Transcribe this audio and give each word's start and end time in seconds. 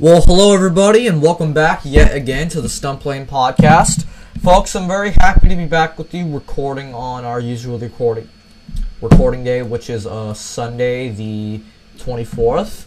Well, 0.00 0.22
hello 0.22 0.54
everybody, 0.54 1.06
and 1.06 1.20
welcome 1.20 1.52
back 1.52 1.82
yet 1.84 2.16
again 2.16 2.48
to 2.50 2.62
the 2.62 2.70
Stunt 2.70 3.00
Plane 3.00 3.26
Podcast, 3.26 4.06
folks. 4.42 4.74
I'm 4.74 4.88
very 4.88 5.10
happy 5.10 5.50
to 5.50 5.54
be 5.54 5.66
back 5.66 5.98
with 5.98 6.14
you, 6.14 6.26
recording 6.26 6.94
on 6.94 7.26
our 7.26 7.38
usual 7.38 7.78
recording 7.78 8.30
recording 9.02 9.44
day, 9.44 9.60
which 9.60 9.90
is 9.90 10.06
uh, 10.06 10.32
Sunday, 10.32 11.10
the 11.10 11.60
24th. 11.98 12.86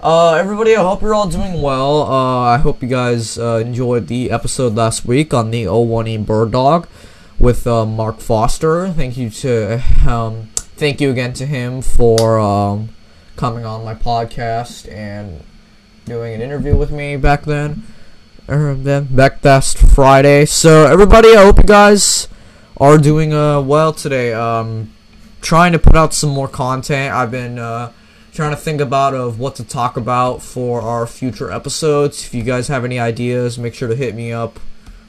Uh, 0.00 0.36
everybody, 0.36 0.74
I 0.74 0.80
hope 0.80 1.02
you're 1.02 1.12
all 1.12 1.28
doing 1.28 1.60
well. 1.60 2.04
Uh, 2.04 2.54
I 2.54 2.56
hope 2.56 2.82
you 2.82 2.88
guys 2.88 3.36
uh, 3.36 3.62
enjoyed 3.62 4.06
the 4.06 4.30
episode 4.30 4.74
last 4.74 5.04
week 5.04 5.34
on 5.34 5.50
the 5.50 5.64
O1E 5.64 6.24
Bird 6.24 6.52
Dog 6.52 6.88
with 7.38 7.66
uh, 7.66 7.84
Mark 7.84 8.20
Foster. 8.20 8.88
Thank 8.88 9.18
you 9.18 9.28
to 9.28 9.82
um, 10.08 10.48
thank 10.54 11.02
you 11.02 11.10
again 11.10 11.34
to 11.34 11.44
him 11.44 11.82
for 11.82 12.38
um, 12.38 12.88
coming 13.36 13.66
on 13.66 13.84
my 13.84 13.94
podcast 13.94 14.90
and 14.90 15.42
doing 16.04 16.34
an 16.34 16.40
interview 16.40 16.76
with 16.76 16.90
me 16.90 17.16
back 17.16 17.44
then. 17.44 17.82
Or 18.46 18.74
then 18.74 19.04
back 19.04 19.42
last 19.44 19.78
Friday. 19.78 20.44
So 20.44 20.86
everybody, 20.86 21.34
I 21.34 21.44
hope 21.44 21.56
you 21.56 21.64
guys 21.64 22.28
are 22.76 22.98
doing 22.98 23.32
uh, 23.32 23.60
well 23.62 23.92
today. 23.92 24.34
Um, 24.34 24.92
trying 25.40 25.72
to 25.72 25.78
put 25.78 25.96
out 25.96 26.12
some 26.12 26.30
more 26.30 26.48
content. 26.48 27.14
I've 27.14 27.30
been 27.30 27.58
uh, 27.58 27.92
trying 28.32 28.50
to 28.50 28.56
think 28.56 28.80
about 28.80 29.14
of 29.14 29.38
what 29.38 29.54
to 29.56 29.64
talk 29.64 29.96
about 29.96 30.42
for 30.42 30.82
our 30.82 31.06
future 31.06 31.50
episodes. 31.50 32.26
If 32.26 32.34
you 32.34 32.42
guys 32.42 32.68
have 32.68 32.84
any 32.84 32.98
ideas, 32.98 33.58
make 33.58 33.74
sure 33.74 33.88
to 33.88 33.96
hit 33.96 34.14
me 34.14 34.32
up 34.32 34.60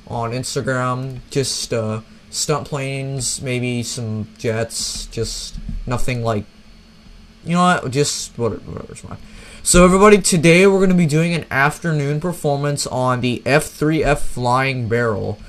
on 0.07 0.31
Instagram. 0.31 1.19
Just 1.29 1.73
uh, 1.73 2.01
stunt 2.29 2.67
planes, 2.67 3.41
maybe 3.41 3.83
some 3.83 4.27
jets. 4.37 5.07
Just 5.07 5.57
nothing 5.85 6.23
like 6.23 6.45
you 7.45 7.53
know 7.53 7.61
what? 7.61 7.91
Just 7.91 8.37
whatever's 8.37 8.99
fine. 8.99 9.17
So 9.63 9.85
everybody, 9.85 10.19
today 10.19 10.67
we're 10.67 10.79
going 10.79 10.89
to 10.89 10.95
be 10.95 11.05
doing 11.05 11.33
an 11.33 11.45
afternoon 11.49 12.19
performance 12.19 12.85
on 12.87 13.21
the 13.21 13.41
F3F 13.45 14.19
Flying 14.19 14.87
Barrel. 14.87 15.39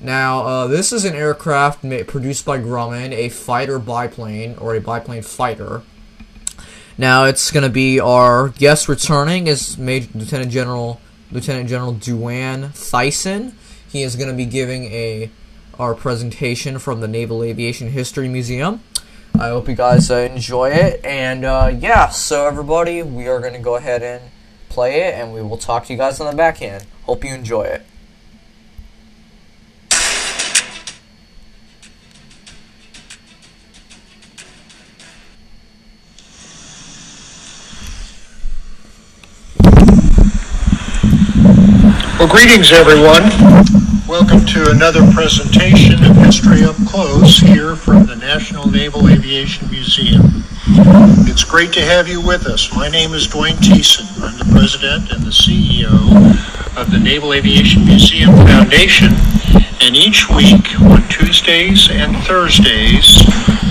Now, 0.00 0.46
uh, 0.46 0.66
this 0.66 0.92
is 0.92 1.04
an 1.04 1.14
aircraft 1.14 1.80
produced 2.06 2.44
by 2.44 2.58
Grumman, 2.58 3.12
a 3.12 3.30
fighter 3.30 3.78
biplane, 3.78 4.56
or 4.58 4.74
a 4.74 4.80
biplane 4.80 5.22
fighter. 5.22 5.82
Now, 6.98 7.24
it's 7.24 7.50
going 7.50 7.64
to 7.64 7.70
be 7.70 7.98
our 8.00 8.50
guest 8.50 8.88
returning 8.88 9.46
is 9.46 9.76
Major 9.78 10.08
Lieutenant 10.14 10.52
General 10.52 11.00
Lieutenant 11.32 11.68
General 11.68 11.92
Duane 11.92 12.70
Thiessen. 12.70 13.54
He 13.88 14.02
is 14.02 14.16
going 14.16 14.28
to 14.28 14.34
be 14.34 14.46
giving 14.46 14.84
a 14.84 15.30
our 15.78 15.94
presentation 15.94 16.78
from 16.78 17.00
the 17.00 17.08
Naval 17.08 17.42
Aviation 17.42 17.90
History 17.90 18.28
Museum. 18.28 18.80
I 19.38 19.48
hope 19.50 19.68
you 19.68 19.74
guys 19.74 20.10
uh, 20.10 20.16
enjoy 20.16 20.70
it, 20.70 21.04
and 21.04 21.44
uh, 21.44 21.70
yeah. 21.78 22.08
So 22.08 22.46
everybody, 22.46 23.02
we 23.02 23.28
are 23.28 23.38
going 23.38 23.52
to 23.52 23.58
go 23.58 23.76
ahead 23.76 24.02
and 24.02 24.22
play 24.70 25.02
it, 25.02 25.14
and 25.14 25.34
we 25.34 25.42
will 25.42 25.58
talk 25.58 25.84
to 25.86 25.92
you 25.92 25.98
guys 25.98 26.20
on 26.20 26.30
the 26.30 26.36
back 26.36 26.62
end. 26.62 26.86
Hope 27.02 27.22
you 27.22 27.34
enjoy 27.34 27.64
it. 27.64 27.82
Well, 42.18 42.28
greetings, 42.28 42.72
everyone. 42.72 43.95
Welcome 44.08 44.46
to 44.46 44.70
another 44.70 45.00
presentation 45.10 46.04
of 46.04 46.14
History 46.18 46.62
Up 46.62 46.76
Close 46.86 47.38
here 47.38 47.74
from 47.74 48.06
the 48.06 48.14
National 48.14 48.70
Naval 48.70 49.08
Aviation 49.08 49.68
Museum. 49.68 50.22
It's 51.26 51.42
great 51.42 51.72
to 51.72 51.80
have 51.80 52.06
you 52.06 52.24
with 52.24 52.46
us. 52.46 52.72
My 52.72 52.88
name 52.88 53.14
is 53.14 53.26
Duane 53.26 53.56
Thiessen. 53.56 54.06
I'm 54.22 54.38
the 54.38 54.46
president 54.52 55.10
and 55.10 55.24
the 55.24 55.32
CEO 55.34 55.90
of 56.76 56.92
the 56.92 57.00
Naval 57.00 57.32
Aviation 57.32 57.84
Museum 57.84 58.30
Foundation. 58.46 59.10
And 59.82 59.96
each 59.96 60.30
week 60.30 60.80
on 60.82 61.02
Tuesdays 61.08 61.90
and 61.90 62.16
Thursdays, 62.18 63.18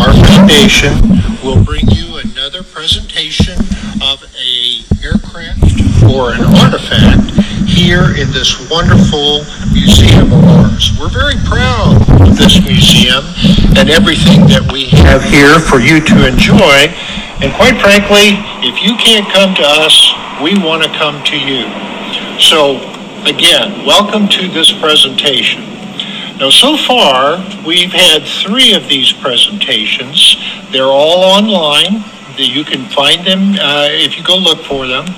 our 0.01 0.11
foundation 0.11 0.99
will 1.47 1.63
bring 1.63 1.87
you 1.87 2.17
another 2.17 2.61
presentation 2.61 3.57
of 4.03 4.21
a 4.35 4.83
aircraft 5.01 5.63
or 6.03 6.33
an 6.33 6.43
artifact 6.59 7.24
here 7.75 8.15
in 8.15 8.31
this 8.31 8.55
wonderful 8.71 9.43
museum 9.75 10.31
of 10.31 10.47
ours. 10.47 10.95
We're 10.97 11.11
very 11.11 11.35
proud 11.43 11.99
of 12.23 12.37
this 12.39 12.63
museum 12.63 13.19
and 13.75 13.91
everything 13.91 14.47
that 14.47 14.63
we 14.71 14.87
have 15.03 15.19
here 15.27 15.59
for 15.59 15.83
you 15.83 15.99
to 15.99 16.15
enjoy. 16.23 16.87
And 17.43 17.51
quite 17.59 17.75
frankly, 17.83 18.39
if 18.63 18.79
you 18.79 18.95
can't 18.95 19.27
come 19.27 19.51
to 19.59 19.65
us, 19.67 19.91
we 20.39 20.55
want 20.55 20.87
to 20.87 20.89
come 20.95 21.19
to 21.27 21.35
you. 21.35 21.67
So, 22.39 22.79
again, 23.27 23.83
welcome 23.83 24.31
to 24.39 24.47
this 24.47 24.71
presentation. 24.71 25.67
Now, 26.39 26.55
so 26.55 26.79
far, 26.79 27.43
we've 27.67 27.91
had 27.91 28.23
three 28.23 28.71
of 28.71 28.87
these 28.87 29.11
presentations. 29.11 30.39
They're 30.71 30.95
all 30.95 31.27
online. 31.27 32.07
You 32.39 32.63
can 32.63 32.87
find 32.87 33.27
them 33.27 33.59
uh, 33.59 33.91
if 33.91 34.15
you 34.15 34.23
go 34.23 34.37
look 34.39 34.63
for 34.63 34.87
them. 34.87 35.11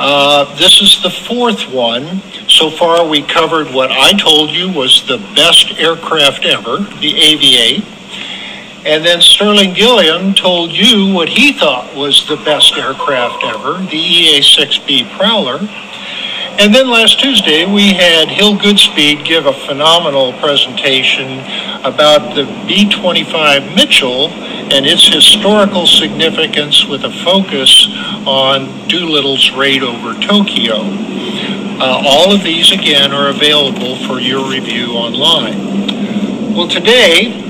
Uh, 0.00 0.44
this 0.54 0.80
is 0.80 1.02
the 1.02 1.10
fourth 1.10 1.68
one. 1.72 2.22
So 2.46 2.70
far, 2.70 3.04
we 3.04 3.20
covered 3.20 3.74
what 3.74 3.90
I 3.90 4.12
told 4.12 4.50
you 4.50 4.70
was 4.70 5.04
the 5.08 5.18
best 5.34 5.72
aircraft 5.76 6.44
ever, 6.44 6.78
the 7.00 7.14
AV-8. 7.16 8.86
And 8.86 9.04
then 9.04 9.20
Sterling 9.20 9.74
Gilliam 9.74 10.34
told 10.34 10.70
you 10.70 11.12
what 11.12 11.28
he 11.28 11.52
thought 11.52 11.96
was 11.96 12.28
the 12.28 12.36
best 12.36 12.74
aircraft 12.76 13.42
ever, 13.42 13.84
the 13.90 13.96
EA-6B 13.96 15.18
Prowler. 15.18 15.58
And 16.58 16.74
then 16.74 16.90
last 16.90 17.20
Tuesday, 17.20 17.72
we 17.72 17.92
had 17.92 18.26
Hill 18.26 18.56
Goodspeed 18.56 19.24
give 19.24 19.46
a 19.46 19.52
phenomenal 19.52 20.32
presentation 20.40 21.38
about 21.84 22.34
the 22.34 22.46
B 22.66 22.90
25 22.90 23.76
Mitchell 23.76 24.26
and 24.26 24.84
its 24.84 25.06
historical 25.06 25.86
significance 25.86 26.84
with 26.84 27.04
a 27.04 27.12
focus 27.22 27.86
on 28.26 28.88
Doolittle's 28.88 29.52
raid 29.52 29.84
over 29.84 30.20
Tokyo. 30.20 30.80
Uh, 31.80 32.02
all 32.04 32.32
of 32.32 32.42
these, 32.42 32.72
again, 32.72 33.12
are 33.12 33.28
available 33.28 33.94
for 34.08 34.18
your 34.18 34.50
review 34.50 34.94
online. 34.94 36.54
Well, 36.56 36.66
today, 36.66 37.40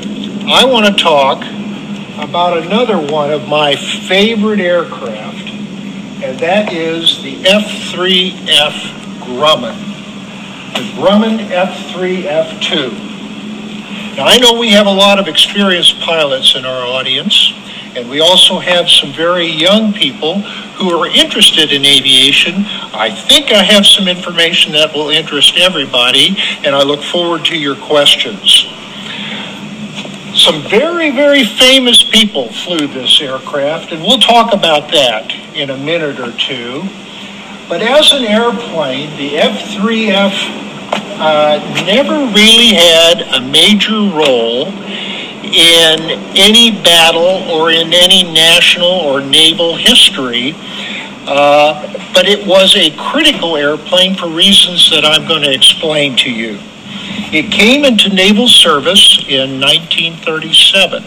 I 0.47 0.67
want 0.67 0.85
to 0.85 1.03
talk 1.03 1.39
about 2.23 2.59
another 2.59 2.99
one 2.99 3.31
of 3.31 3.49
my 3.49 3.75
favorite 3.75 4.61
aircraft, 4.61 5.49
and 6.23 6.39
that 6.41 6.75
is 6.75 7.23
the 7.23 7.37
F3F 7.37 8.98
Grumman. 9.29 9.77
The 10.73 10.85
Grumman 10.97 11.39
F3F2. 11.51 13.09
Now, 14.17 14.25
I 14.25 14.39
know 14.39 14.59
we 14.59 14.71
have 14.71 14.87
a 14.87 14.93
lot 14.93 15.19
of 15.19 15.29
experienced 15.29 16.01
pilots 16.01 16.55
in 16.57 16.65
our 16.65 16.83
audience, 16.83 17.53
and 17.95 18.09
we 18.09 18.21
also 18.21 18.59
have 18.59 18.89
some 18.89 19.13
very 19.13 19.47
young 19.47 19.93
people 19.93 20.41
who 20.81 20.91
are 20.99 21.07
interested 21.07 21.73
in 21.73 21.85
aviation. 21.85 22.65
I 22.95 23.11
think 23.11 23.53
I 23.53 23.63
have 23.63 23.85
some 23.85 24.09
information 24.09 24.73
that 24.73 24.95
will 24.95 25.11
interest 25.11 25.59
everybody, 25.59 26.37
and 26.65 26.75
I 26.75 26.83
look 26.83 27.03
forward 27.03 27.45
to 27.47 27.57
your 27.57 27.77
questions. 27.77 28.65
Some 30.35 30.63
very, 30.63 31.11
very 31.11 31.45
famous 31.45 32.03
people 32.03 32.51
flew 32.53 32.87
this 32.87 33.21
aircraft, 33.21 33.93
and 33.93 34.03
we'll 34.03 34.21
talk 34.21 34.55
about 34.55 34.91
that 34.93 35.33
in 35.55 35.71
a 35.71 35.77
minute 35.77 36.19
or 36.19 36.33
two. 36.33 36.89
But 37.69 37.83
as 37.83 38.13
an 38.13 38.25
airplane, 38.25 39.15
the 39.19 39.37
F3F 39.37 40.33
uh, 41.21 41.85
never 41.85 42.15
really 42.33 42.73
had 42.73 43.21
a 43.35 43.41
major 43.41 43.93
role 43.93 44.69
in 45.45 46.01
any 46.35 46.71
battle 46.83 47.45
or 47.51 47.71
in 47.71 47.93
any 47.93 48.23
national 48.33 48.89
or 48.89 49.21
naval 49.21 49.77
history. 49.77 50.55
Uh, 51.27 51.83
but 52.15 52.27
it 52.27 52.47
was 52.47 52.75
a 52.75 52.91
critical 52.97 53.57
airplane 53.57 54.15
for 54.15 54.29
reasons 54.29 54.89
that 54.91 55.05
I'm 55.05 55.29
going 55.29 55.43
to 55.43 55.53
explain 55.53 56.17
to 56.19 56.31
you. 56.31 56.59
It 57.31 57.53
came 57.53 57.85
into 57.85 58.09
naval 58.09 58.49
service 58.49 59.19
in 59.29 59.61
1937. 59.61 61.03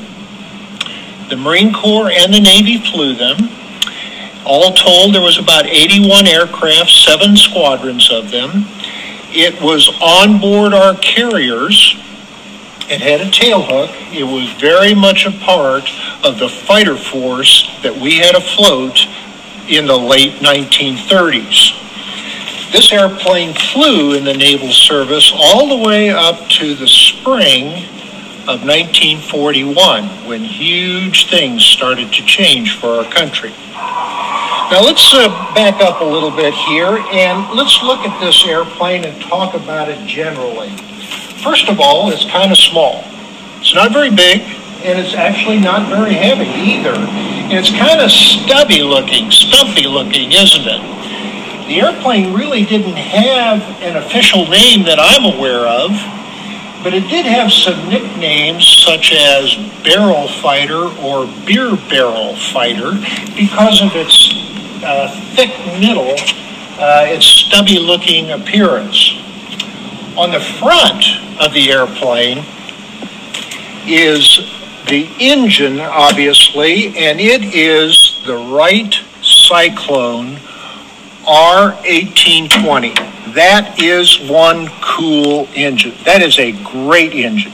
The 1.30 1.38
Marine 1.38 1.74
Corps 1.74 2.12
and 2.12 2.31
the 2.31 2.39
Navy 2.39 2.77
flew 2.77 3.15
them. 3.15 3.50
All 4.53 4.74
told, 4.74 5.15
there 5.15 5.21
was 5.21 5.38
about 5.38 5.65
81 5.65 6.27
aircraft, 6.27 6.89
seven 6.89 7.38
squadrons 7.38 8.12
of 8.12 8.31
them. 8.31 8.65
It 9.31 9.62
was 9.62 9.88
on 10.01 10.42
board 10.42 10.74
our 10.74 10.94
carriers. 10.95 11.95
It 12.89 13.00
had 13.00 13.21
a 13.21 13.31
tailhook. 13.31 13.88
It 14.13 14.25
was 14.25 14.51
very 14.59 14.94
much 14.94 15.25
a 15.25 15.31
part 15.31 15.89
of 16.25 16.38
the 16.38 16.50
fighter 16.50 16.98
force 16.98 17.65
that 17.81 17.95
we 17.95 18.18
had 18.18 18.36
afloat 18.36 19.00
in 19.69 19.88
the 19.88 19.98
late 19.98 20.42
1930s. 20.42 21.71
This 22.74 22.92
airplane 22.92 23.54
flew 23.54 24.15
in 24.15 24.25
the 24.25 24.33
naval 24.33 24.74
service 24.74 25.31
all 25.33 25.69
the 25.69 25.88
way 25.88 26.09
up 26.09 26.50
to 26.59 26.75
the 26.75 26.89
spring 26.89 27.86
of 28.50 28.65
1941 28.68 30.04
when 30.27 30.44
huge 30.44 31.30
things 31.30 31.63
started 31.63 32.12
to 32.12 32.25
change 32.25 32.77
for 32.77 32.95
our 32.97 33.09
country. 33.09 33.54
Now 34.71 34.79
let's 34.83 35.13
uh, 35.13 35.27
back 35.53 35.81
up 35.81 36.00
a 36.00 36.06
little 36.06 36.31
bit 36.31 36.53
here 36.53 36.97
and 37.12 37.57
let's 37.57 37.83
look 37.83 38.00
at 38.07 38.18
this 38.21 38.45
airplane 38.45 39.03
and 39.03 39.21
talk 39.21 39.53
about 39.53 39.89
it 39.89 40.07
generally. 40.07 40.69
First 41.44 41.68
of 41.68 41.81
all, 41.81 42.09
it's 42.09 42.23
kind 42.23 42.53
of 42.53 42.57
small. 42.57 43.03
It's 43.59 43.75
not 43.75 43.91
very 43.91 44.09
big 44.09 44.39
and 44.85 44.97
it's 44.97 45.13
actually 45.13 45.59
not 45.59 45.89
very 45.89 46.13
heavy 46.13 46.47
either. 46.47 46.94
It's 47.51 47.69
kind 47.69 48.00
of 48.00 48.09
stubby 48.09 48.81
looking, 48.81 49.29
stumpy 49.29 49.88
looking, 49.88 50.31
isn't 50.31 50.63
it? 50.63 51.68
The 51.68 51.81
airplane 51.81 52.33
really 52.33 52.63
didn't 52.63 52.95
have 52.95 53.59
an 53.81 53.97
official 53.97 54.47
name 54.47 54.83
that 54.85 55.00
I'm 55.01 55.35
aware 55.35 55.68
of, 55.68 55.91
but 56.81 56.94
it 56.94 57.09
did 57.09 57.25
have 57.25 57.51
some 57.51 57.89
nicknames 57.89 58.65
such 58.65 59.12
as 59.12 59.53
Barrel 59.83 60.29
Fighter 60.29 60.88
or 61.03 61.27
Beer 61.45 61.75
Barrel 61.89 62.38
Fighter 62.38 62.94
because 63.35 63.81
of 63.81 63.91
its 63.95 64.51
thick 65.36 65.51
middle, 65.80 66.16
uh, 66.80 67.06
its 67.07 67.25
stubby 67.25 67.80
looking 67.80 68.31
appearance. 68.31 69.18
On 70.18 70.31
the 70.31 70.39
front 70.39 71.04
of 71.39 71.54
the 71.54 71.72
airplane 71.72 72.44
is 73.86 74.51
the 74.88 75.10
engine, 75.19 75.80
obviously, 75.80 76.88
and 76.98 77.19
it 77.19 77.44
is 77.56 78.22
the 78.25 78.36
Wright 78.36 78.94
Cyclone 79.22 80.36
R1820. 81.25 82.95
That 83.33 83.75
is 83.80 84.19
one 84.30 84.68
cool 84.81 85.48
engine. 85.56 85.94
That 86.04 86.22
is 86.22 86.38
a 86.39 86.51
great 86.63 87.13
engine. 87.13 87.54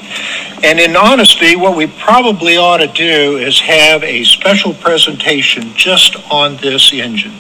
And 0.63 0.79
in 0.79 0.95
honesty, 0.95 1.55
what 1.55 1.77
we 1.77 1.85
probably 1.85 2.57
ought 2.57 2.77
to 2.77 2.87
do 2.87 3.37
is 3.37 3.59
have 3.59 4.03
a 4.03 4.23
special 4.23 4.73
presentation 4.73 5.73
just 5.75 6.15
on 6.31 6.57
this 6.57 6.91
engine. 6.91 7.35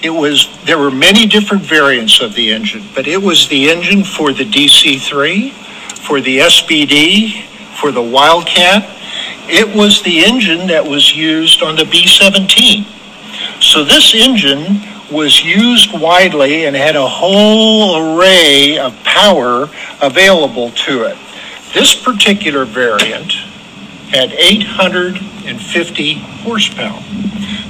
It 0.00 0.10
was 0.10 0.48
there 0.64 0.78
were 0.78 0.90
many 0.90 1.26
different 1.26 1.64
variants 1.64 2.20
of 2.20 2.34
the 2.34 2.52
engine, 2.52 2.84
but 2.94 3.08
it 3.08 3.20
was 3.20 3.48
the 3.48 3.68
engine 3.68 4.04
for 4.04 4.32
the 4.32 4.44
DC3, 4.44 5.50
for 6.06 6.20
the 6.20 6.38
SBD, 6.38 7.42
for 7.80 7.90
the 7.90 8.02
Wildcat. 8.02 8.88
It 9.48 9.74
was 9.74 10.00
the 10.02 10.24
engine 10.24 10.68
that 10.68 10.86
was 10.86 11.16
used 11.16 11.62
on 11.62 11.74
the 11.74 11.84
B-17. 11.84 12.84
So 13.60 13.84
this 13.84 14.14
engine 14.14 14.80
was 15.10 15.44
used 15.44 15.92
widely 15.92 16.66
and 16.66 16.76
had 16.76 16.94
a 16.94 17.06
whole 17.06 18.18
array 18.18 18.78
of 18.78 18.94
power 19.02 19.68
available 20.00 20.70
to 20.70 21.02
it. 21.02 21.16
This 21.74 21.94
particular 21.94 22.66
variant 22.66 23.32
had 24.12 24.32
850 24.32 26.14
horsepower. 26.44 27.00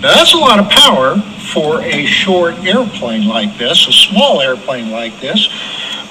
Now 0.00 0.14
that's 0.16 0.34
a 0.34 0.38
lot 0.38 0.58
of 0.58 0.69
power 0.70 1.20
for 1.52 1.82
a 1.82 2.04
short 2.06 2.56
airplane 2.64 3.28
like 3.28 3.56
this, 3.58 3.87
a 3.87 3.93
small 3.93 4.40
airplane 4.40 4.90
like 4.90 5.20
this. 5.20 5.49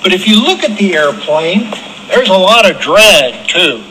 But 0.01 0.13
if 0.13 0.25
you 0.25 0.41
look 0.41 0.63
at 0.63 0.77
the 0.77 0.95
airplane, 0.95 1.69
there's 2.07 2.29
a 2.29 2.33
lot 2.33 2.69
of 2.69 2.79
drag 2.79 3.47
too. 3.49 3.83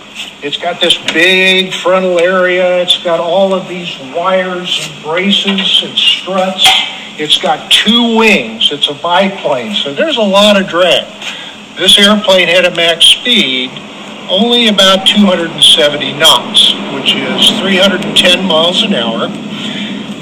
It's 0.42 0.56
got 0.56 0.80
this 0.80 0.96
big 1.12 1.74
frontal 1.74 2.18
area. 2.18 2.78
It's 2.78 3.02
got 3.04 3.20
all 3.20 3.52
of 3.52 3.68
these 3.68 3.98
wires 4.14 4.88
and 4.90 5.02
braces 5.02 5.82
and 5.84 5.98
struts. 5.98 6.66
It's 7.18 7.36
got 7.36 7.70
two 7.70 8.16
wings. 8.16 8.70
It's 8.72 8.88
a 8.88 8.94
biplane. 8.94 9.74
So 9.74 9.92
there's 9.92 10.16
a 10.16 10.22
lot 10.22 10.58
of 10.58 10.66
drag. 10.68 11.04
This 11.76 11.98
airplane 11.98 12.48
had 12.48 12.64
a 12.64 12.74
max 12.74 13.04
speed 13.04 13.70
only 14.30 14.68
about 14.68 15.06
270 15.06 16.12
knots, 16.14 16.72
which 16.94 17.14
is 17.14 17.50
310 17.58 18.46
miles 18.46 18.82
an 18.82 18.94
hour. 18.94 19.26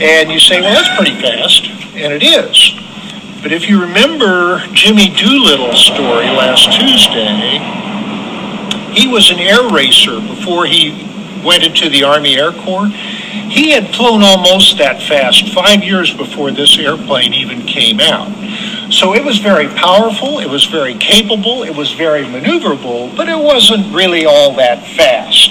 And 0.00 0.31
you 0.32 0.38
say, 0.38 0.60
well, 0.60 0.75
that's 0.75 0.96
pretty 0.96 1.20
fast. 1.20 1.66
And 1.94 2.12
it 2.12 2.22
is. 2.22 2.72
But 3.43 3.52
if 3.52 3.69
you 3.69 3.81
remember 3.81 4.64
Jimmy 4.72 5.10
Doolittle's 5.14 5.84
story 5.84 6.26
last 6.26 6.72
Tuesday, 6.72 7.60
he 8.93 9.06
was 9.06 9.31
an 9.31 9.38
air 9.38 9.69
racer 9.70 10.20
before 10.20 10.66
he 10.66 10.90
went 11.44 11.62
into 11.62 11.88
the 11.88 12.02
Army 12.02 12.37
Air 12.37 12.52
Corps. 12.52 12.88
He 12.88 13.70
had 13.70 13.94
flown 13.94 14.22
almost 14.22 14.78
that 14.78 15.02
fast 15.02 15.52
five 15.54 15.84
years 15.84 16.12
before 16.12 16.50
this 16.50 16.78
airplane 16.78 17.32
even 17.34 17.66
came 17.66 18.00
out. 18.00 18.28
So 18.90 19.14
it 19.14 19.23
was 19.23 19.38
very 19.38 19.69
powerful, 19.69 20.38
it 20.38 20.49
was 20.49 20.64
very 20.64 20.94
capable, 20.94 21.62
it 21.62 21.76
was 21.76 21.93
very 21.93 22.25
maneuverable, 22.25 23.14
but 23.14 23.29
it 23.29 23.38
wasn't 23.38 23.94
really 23.94 24.25
all 24.25 24.55
that 24.56 24.87
fast. 24.96 25.50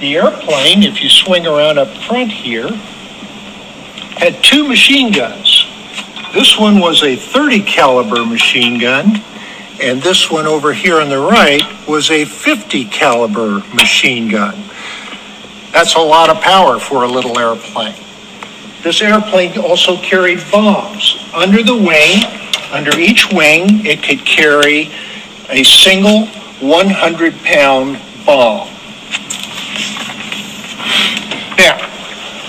The 0.00 0.16
airplane, 0.16 0.82
if 0.82 1.02
you 1.02 1.08
swing 1.08 1.46
around 1.46 1.78
up 1.78 1.88
front 1.88 2.30
here, 2.30 2.68
had 4.18 4.44
two 4.44 4.68
machine 4.68 5.10
guns. 5.10 5.64
This 6.34 6.58
one 6.58 6.80
was 6.80 7.02
a 7.02 7.16
30 7.16 7.62
caliber 7.62 8.26
machine 8.26 8.78
gun, 8.78 9.22
and 9.80 10.02
this 10.02 10.30
one 10.30 10.46
over 10.46 10.74
here 10.74 11.00
on 11.00 11.08
the 11.08 11.18
right 11.18 11.62
was 11.88 12.10
a 12.10 12.26
50 12.26 12.84
caliber 12.86 13.60
machine 13.74 14.28
gun. 14.28 14.54
That's 15.72 15.94
a 15.94 16.00
lot 16.00 16.28
of 16.28 16.42
power 16.42 16.78
for 16.78 17.04
a 17.04 17.08
little 17.08 17.38
airplane. 17.38 18.05
This 18.86 19.02
airplane 19.02 19.58
also 19.58 19.96
carried 19.96 20.38
bombs. 20.52 21.18
Under 21.34 21.60
the 21.64 21.74
wing, 21.74 22.22
under 22.70 22.96
each 22.96 23.26
wing, 23.32 23.84
it 23.84 24.00
could 24.00 24.24
carry 24.24 24.92
a 25.48 25.64
single 25.64 26.26
100 26.60 27.34
pound 27.38 28.00
bomb. 28.24 28.68
Now, 31.58 31.82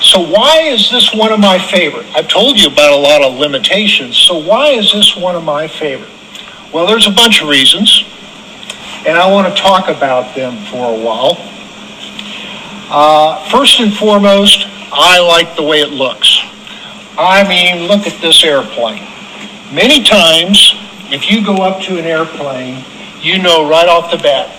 so 0.03 0.21
why 0.29 0.59
is 0.61 0.91
this 0.91 1.11
one 1.11 1.31
of 1.31 1.39
my 1.39 1.57
favorite? 1.57 2.05
I've 2.15 2.27
told 2.27 2.59
you 2.59 2.69
about 2.69 2.93
a 2.93 3.01
lot 3.01 3.23
of 3.23 3.39
limitations, 3.39 4.15
so 4.15 4.37
why 4.37 4.67
is 4.67 4.93
this 4.93 5.17
one 5.17 5.35
of 5.35 5.43
my 5.43 5.67
favorite? 5.67 6.11
Well, 6.71 6.85
there's 6.85 7.07
a 7.07 7.11
bunch 7.11 7.41
of 7.41 7.49
reasons, 7.49 8.03
and 9.07 9.17
I 9.17 9.27
want 9.31 9.47
to 9.47 9.59
talk 9.59 9.89
about 9.89 10.35
them 10.35 10.55
for 10.65 10.85
a 10.85 11.03
while. 11.03 11.35
Uh, 12.91 13.43
first 13.49 13.79
and 13.79 13.91
foremost, 13.91 14.67
I 14.99 15.19
like 15.19 15.55
the 15.55 15.61
way 15.61 15.81
it 15.81 15.91
looks. 15.91 16.39
I 17.19 17.47
mean, 17.47 17.87
look 17.87 18.07
at 18.07 18.19
this 18.19 18.43
airplane. 18.43 19.03
Many 19.71 20.03
times, 20.03 20.73
if 21.13 21.29
you 21.29 21.45
go 21.45 21.57
up 21.57 21.83
to 21.83 21.99
an 21.99 22.05
airplane, 22.05 22.83
you 23.21 23.37
know 23.37 23.69
right 23.69 23.87
off 23.87 24.09
the 24.09 24.17
bat, 24.17 24.49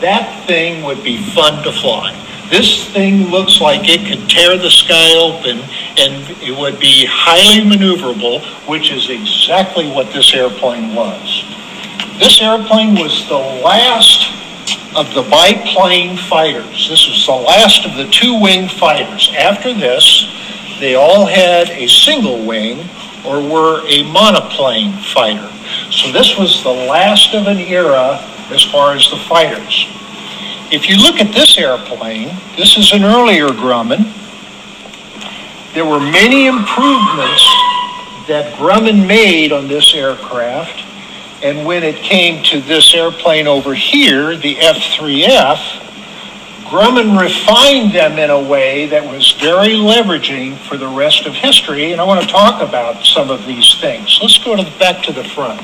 that 0.00 0.46
thing 0.48 0.82
would 0.82 1.04
be 1.04 1.22
fun 1.30 1.62
to 1.62 1.70
fly. 1.70 2.10
This 2.50 2.90
thing 2.90 3.30
looks 3.30 3.60
like 3.60 3.88
it 3.88 4.04
could 4.04 4.28
tear 4.28 4.58
the 4.58 4.68
sky 4.68 5.14
open 5.14 5.58
and 5.96 6.28
it 6.42 6.58
would 6.58 6.80
be 6.80 7.06
highly 7.08 7.62
maneuverable, 7.62 8.42
which 8.68 8.90
is 8.90 9.10
exactly 9.10 9.88
what 9.88 10.12
this 10.12 10.34
airplane 10.34 10.92
was. 10.94 11.44
This 12.18 12.40
airplane 12.40 12.96
was 12.96 13.28
the 13.28 13.38
last 13.38 14.33
of 14.96 15.12
the 15.12 15.22
biplane 15.22 16.16
fighters. 16.16 16.88
This 16.88 17.08
was 17.08 17.26
the 17.26 17.32
last 17.32 17.84
of 17.84 17.96
the 17.96 18.08
two-wing 18.10 18.68
fighters. 18.68 19.32
After 19.36 19.74
this, 19.74 20.24
they 20.78 20.94
all 20.94 21.26
had 21.26 21.68
a 21.70 21.88
single 21.88 22.44
wing 22.46 22.88
or 23.26 23.42
were 23.42 23.82
a 23.88 24.04
monoplane 24.12 24.92
fighter. 24.92 25.50
So 25.90 26.12
this 26.12 26.36
was 26.38 26.62
the 26.62 26.70
last 26.70 27.34
of 27.34 27.48
an 27.48 27.58
era 27.58 28.20
as 28.50 28.62
far 28.62 28.94
as 28.94 29.10
the 29.10 29.16
fighters. 29.16 29.86
If 30.70 30.88
you 30.88 30.96
look 30.98 31.16
at 31.16 31.34
this 31.34 31.58
airplane, 31.58 32.36
this 32.56 32.76
is 32.76 32.92
an 32.92 33.02
earlier 33.02 33.48
Grumman. 33.48 34.12
There 35.74 35.84
were 35.84 36.00
many 36.00 36.46
improvements 36.46 37.42
that 38.28 38.54
Grumman 38.56 39.06
made 39.06 39.52
on 39.52 39.66
this 39.66 39.92
aircraft 39.92 40.93
and 41.44 41.66
when 41.66 41.82
it 41.82 41.96
came 41.96 42.42
to 42.42 42.62
this 42.62 42.94
airplane 42.94 43.46
over 43.46 43.74
here, 43.74 44.34
the 44.34 44.58
F-3F, 44.60 45.82
Grumman 46.64 47.20
refined 47.20 47.92
them 47.92 48.18
in 48.18 48.30
a 48.30 48.48
way 48.48 48.86
that 48.86 49.04
was 49.04 49.32
very 49.32 49.74
leveraging 49.74 50.56
for 50.56 50.78
the 50.78 50.88
rest 50.88 51.26
of 51.26 51.34
history. 51.34 51.92
And 51.92 52.00
I 52.00 52.04
want 52.04 52.22
to 52.22 52.26
talk 52.26 52.66
about 52.66 53.04
some 53.04 53.30
of 53.30 53.46
these 53.46 53.78
things. 53.78 54.18
Let's 54.22 54.38
go 54.38 54.56
to 54.56 54.62
the, 54.62 54.70
back 54.78 55.04
to 55.04 55.12
the 55.12 55.22
front. 55.22 55.60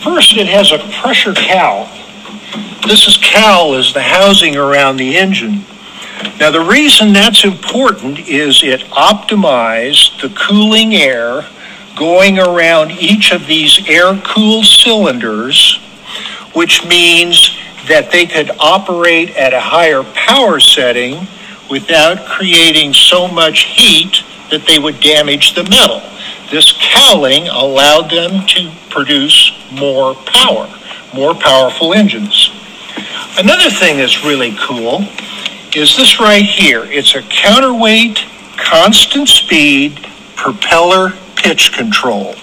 First, 0.00 0.38
it 0.38 0.46
has 0.46 0.72
a 0.72 0.78
pressure 1.02 1.34
cowl. 1.34 1.84
This 2.88 3.06
is 3.06 3.18
cowl 3.18 3.74
is 3.74 3.92
the 3.92 4.02
housing 4.02 4.56
around 4.56 4.96
the 4.96 5.18
engine. 5.18 5.66
Now, 6.40 6.50
the 6.50 6.62
reason 6.62 7.12
that's 7.12 7.44
important 7.44 8.20
is 8.20 8.62
it 8.62 8.80
optimized 8.84 10.22
the 10.22 10.34
cooling 10.34 10.94
air 10.94 11.46
going 11.96 12.38
around 12.38 12.90
each 12.90 13.32
of 13.32 13.46
these 13.46 13.88
air-cooled 13.88 14.66
cylinders, 14.66 15.78
which 16.52 16.84
means 16.86 17.56
that 17.88 18.10
they 18.10 18.26
could 18.26 18.50
operate 18.58 19.30
at 19.36 19.52
a 19.52 19.60
higher 19.60 20.02
power 20.14 20.58
setting 20.58 21.26
without 21.70 22.26
creating 22.26 22.92
so 22.92 23.28
much 23.28 23.60
heat 23.64 24.22
that 24.50 24.66
they 24.66 24.78
would 24.78 25.00
damage 25.00 25.54
the 25.54 25.64
metal. 25.64 26.00
This 26.50 26.72
cowling 26.78 27.48
allowed 27.48 28.10
them 28.10 28.46
to 28.48 28.70
produce 28.90 29.52
more 29.72 30.14
power, 30.26 30.68
more 31.14 31.34
powerful 31.34 31.92
engines. 31.94 32.50
Another 33.38 33.70
thing 33.70 33.96
that's 33.96 34.24
really 34.24 34.54
cool 34.60 35.04
is 35.74 35.96
this 35.96 36.20
right 36.20 36.44
here. 36.44 36.84
It's 36.84 37.14
a 37.14 37.22
counterweight 37.22 38.24
constant 38.56 39.28
speed 39.28 40.06
propeller 40.36 41.12
pitch 41.44 41.72
control. 41.74 42.34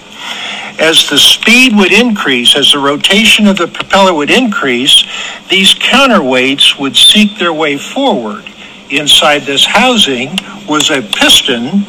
As 0.78 1.10
the 1.10 1.18
speed 1.18 1.76
would 1.76 1.92
increase, 1.92 2.56
as 2.56 2.72
the 2.72 2.78
rotation 2.78 3.48
of 3.48 3.58
the 3.58 3.66
propeller 3.66 4.14
would 4.14 4.30
increase, 4.30 5.04
these 5.50 5.74
counterweights 5.74 6.78
would 6.78 6.96
seek 6.96 7.36
their 7.36 7.52
way 7.52 7.76
forward. 7.76 8.44
Inside 8.90 9.42
this 9.42 9.64
housing 9.66 10.30
was 10.68 10.90
a 10.90 11.02
piston 11.02 11.84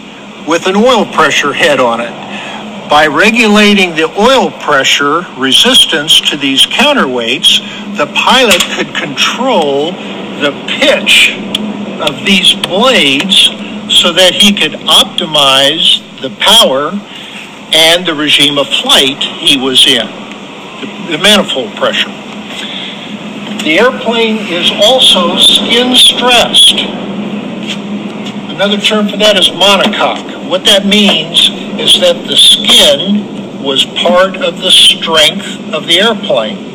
with 0.48 0.66
an 0.66 0.76
oil 0.76 1.06
pressure 1.06 1.54
head 1.54 1.80
on 1.80 2.02
it. 2.02 2.12
By 2.90 3.08
regulating 3.08 3.96
the 3.96 4.12
oil 4.20 4.52
pressure 4.60 5.22
resistance 5.38 6.20
to 6.30 6.36
these 6.36 6.66
counterweights, 6.66 7.62
the 7.96 8.08
pilot 8.14 8.62
could 8.76 8.94
control 8.96 9.92
the 10.42 10.52
pitch 10.68 11.38
of 12.02 12.26
these 12.26 12.54
blades 12.68 13.46
so 13.94 14.12
that 14.12 14.34
he 14.34 14.52
could 14.52 14.74
optimize 14.90 16.03
the 16.24 16.32
power 16.40 16.92
and 17.76 18.08
the 18.08 18.16
regime 18.16 18.58
of 18.58 18.66
flight 18.68 19.22
he 19.22 19.60
was 19.60 19.86
in, 19.86 20.08
the, 20.80 21.12
the 21.12 21.18
manifold 21.18 21.76
pressure. 21.76 22.10
The 23.64 23.78
airplane 23.80 24.38
is 24.48 24.72
also 24.72 25.38
skin 25.38 25.96
stressed. 25.96 26.80
Another 28.50 28.78
term 28.78 29.10
for 29.10 29.18
that 29.18 29.38
is 29.38 29.50
monocoque. 29.50 30.50
What 30.50 30.64
that 30.66 30.86
means 30.86 31.50
is 31.80 32.00
that 32.00 32.26
the 32.28 32.38
skin 32.38 33.62
was 33.62 33.84
part 33.84 34.38
of 34.38 34.60
the 34.60 34.72
strength 34.72 35.74
of 35.74 35.88
the 35.88 36.00
airplane. 36.00 36.72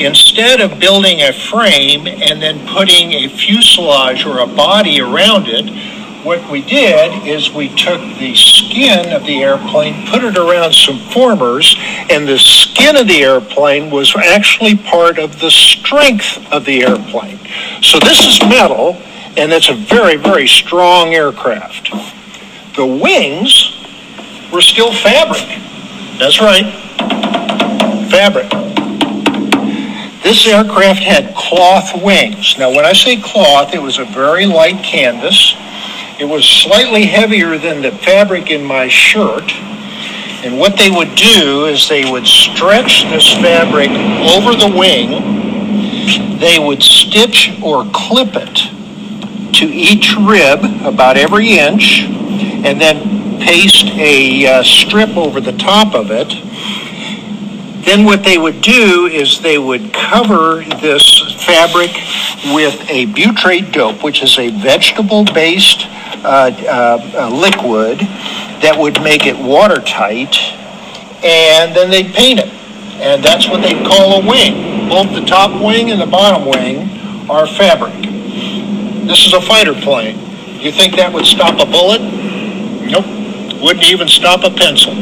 Instead 0.00 0.60
of 0.60 0.78
building 0.78 1.20
a 1.22 1.32
frame 1.32 2.06
and 2.06 2.42
then 2.42 2.66
putting 2.68 3.12
a 3.12 3.28
fuselage 3.28 4.26
or 4.26 4.40
a 4.40 4.46
body 4.46 5.00
around 5.00 5.46
it, 5.48 5.97
what 6.28 6.50
we 6.50 6.60
did 6.60 7.26
is 7.26 7.54
we 7.54 7.74
took 7.74 7.98
the 8.18 8.34
skin 8.34 9.14
of 9.14 9.24
the 9.24 9.42
airplane, 9.42 10.06
put 10.08 10.22
it 10.22 10.36
around 10.36 10.74
some 10.74 10.98
formers, 10.98 11.74
and 12.10 12.28
the 12.28 12.38
skin 12.38 12.96
of 12.96 13.08
the 13.08 13.22
airplane 13.22 13.88
was 13.88 14.14
actually 14.14 14.76
part 14.76 15.18
of 15.18 15.40
the 15.40 15.50
strength 15.50 16.36
of 16.52 16.66
the 16.66 16.84
airplane. 16.84 17.38
So 17.80 17.98
this 17.98 18.26
is 18.26 18.46
metal, 18.46 19.00
and 19.38 19.50
it's 19.50 19.70
a 19.70 19.74
very, 19.74 20.16
very 20.16 20.46
strong 20.46 21.14
aircraft. 21.14 21.88
The 22.76 22.84
wings 22.84 23.74
were 24.52 24.60
still 24.60 24.92
fabric. 24.92 25.48
That's 26.18 26.42
right, 26.42 26.70
fabric. 28.10 28.50
This 30.22 30.46
aircraft 30.46 31.00
had 31.00 31.34
cloth 31.34 32.04
wings. 32.04 32.58
Now, 32.58 32.68
when 32.68 32.84
I 32.84 32.92
say 32.92 33.18
cloth, 33.18 33.72
it 33.72 33.80
was 33.80 33.98
a 33.98 34.04
very 34.04 34.44
light 34.44 34.84
canvas 34.84 35.54
it 36.18 36.24
was 36.24 36.44
slightly 36.44 37.06
heavier 37.06 37.58
than 37.58 37.80
the 37.80 37.92
fabric 37.92 38.50
in 38.50 38.64
my 38.64 38.88
shirt. 38.88 39.52
And 40.42 40.58
what 40.58 40.76
they 40.76 40.90
would 40.90 41.14
do 41.14 41.66
is 41.66 41.88
they 41.88 42.10
would 42.10 42.26
stretch 42.26 43.04
this 43.04 43.32
fabric 43.34 43.90
over 43.90 44.54
the 44.54 44.72
wing. 44.76 46.38
They 46.38 46.58
would 46.58 46.82
stitch 46.82 47.52
or 47.62 47.88
clip 47.92 48.30
it 48.34 48.56
to 49.54 49.66
each 49.66 50.14
rib 50.16 50.60
about 50.84 51.16
every 51.16 51.58
inch 51.58 52.02
and 52.02 52.80
then 52.80 53.40
paste 53.40 53.86
a 53.86 54.46
uh, 54.46 54.62
strip 54.62 55.16
over 55.16 55.40
the 55.40 55.52
top 55.52 55.94
of 55.94 56.10
it. 56.10 56.28
Then 57.84 58.04
what 58.04 58.24
they 58.24 58.38
would 58.38 58.60
do 58.60 59.06
is 59.06 59.40
they 59.40 59.58
would 59.58 59.92
cover 59.92 60.64
this 60.80 61.20
fabric 61.46 61.90
with 62.52 62.78
a 62.90 63.06
butyrate 63.06 63.72
dope, 63.72 64.02
which 64.02 64.22
is 64.22 64.38
a 64.38 64.50
vegetable-based 64.50 65.86
Uh, 66.24 66.50
uh, 66.66 66.98
uh, 67.14 67.28
liquid 67.30 68.00
that 68.60 68.76
would 68.76 69.00
make 69.02 69.24
it 69.24 69.38
watertight, 69.38 70.36
and 71.22 71.74
then 71.76 71.90
they'd 71.90 72.12
paint 72.12 72.40
it. 72.40 72.48
And 72.98 73.22
that's 73.22 73.48
what 73.48 73.62
they 73.62 73.74
call 73.84 74.20
a 74.20 74.26
wing. 74.26 74.88
Both 74.88 75.14
the 75.14 75.24
top 75.24 75.62
wing 75.62 75.92
and 75.92 76.00
the 76.00 76.06
bottom 76.06 76.48
wing 76.48 77.30
are 77.30 77.46
fabric. 77.46 77.94
This 79.06 79.26
is 79.26 79.32
a 79.32 79.40
fighter 79.40 79.74
plane. 79.74 80.18
You 80.60 80.72
think 80.72 80.96
that 80.96 81.12
would 81.12 81.24
stop 81.24 81.60
a 81.60 81.70
bullet? 81.70 82.02
Nope. 82.02 83.06
Wouldn't 83.62 83.86
even 83.86 84.08
stop 84.08 84.42
a 84.42 84.50
pencil. 84.50 84.94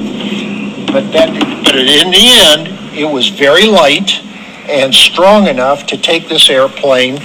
But 0.92 1.10
that, 1.12 1.32
but 1.64 1.76
in 1.76 2.10
the 2.10 2.28
end, 2.28 2.68
it 2.94 3.10
was 3.10 3.28
very 3.28 3.66
light 3.66 4.20
and 4.68 4.94
strong 4.94 5.46
enough 5.46 5.86
to 5.86 5.96
take 5.96 6.28
this 6.28 6.50
airplane 6.50 7.18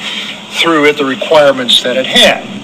through 0.51 0.93
the 0.93 1.03
requirements 1.03 1.83
that 1.83 1.97
it 1.97 2.05
had. 2.05 2.60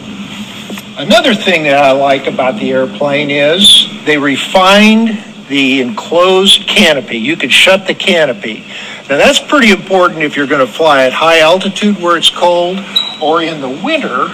Another 0.98 1.36
thing 1.36 1.62
that 1.66 1.77
I 1.77 1.92
like 1.92 2.25
about 2.25 2.56
the 2.56 2.72
airplane 2.72 3.30
is 3.30 3.86
they 4.04 4.18
refined 4.18 5.10
the 5.48 5.80
enclosed 5.80 6.68
canopy. 6.68 7.20
You 7.20 7.38
could 7.38 7.51
shut 7.51 7.86
the 7.86 7.94
canopy. 7.94 8.66
Now 9.08 9.18
that's 9.18 9.39
pretty 9.39 9.70
important 9.70 10.24
if 10.24 10.36
you're 10.36 10.48
going 10.48 10.66
to 10.66 10.74
fly 10.74 11.04
at 11.04 11.13
high 11.13 11.42
altitude 11.42 12.00
where 12.00 12.18
it's 12.18 12.32
cold 12.32 12.80
or 13.22 13.44
in 13.44 13.62
the 13.62 13.70
winter 13.70 14.30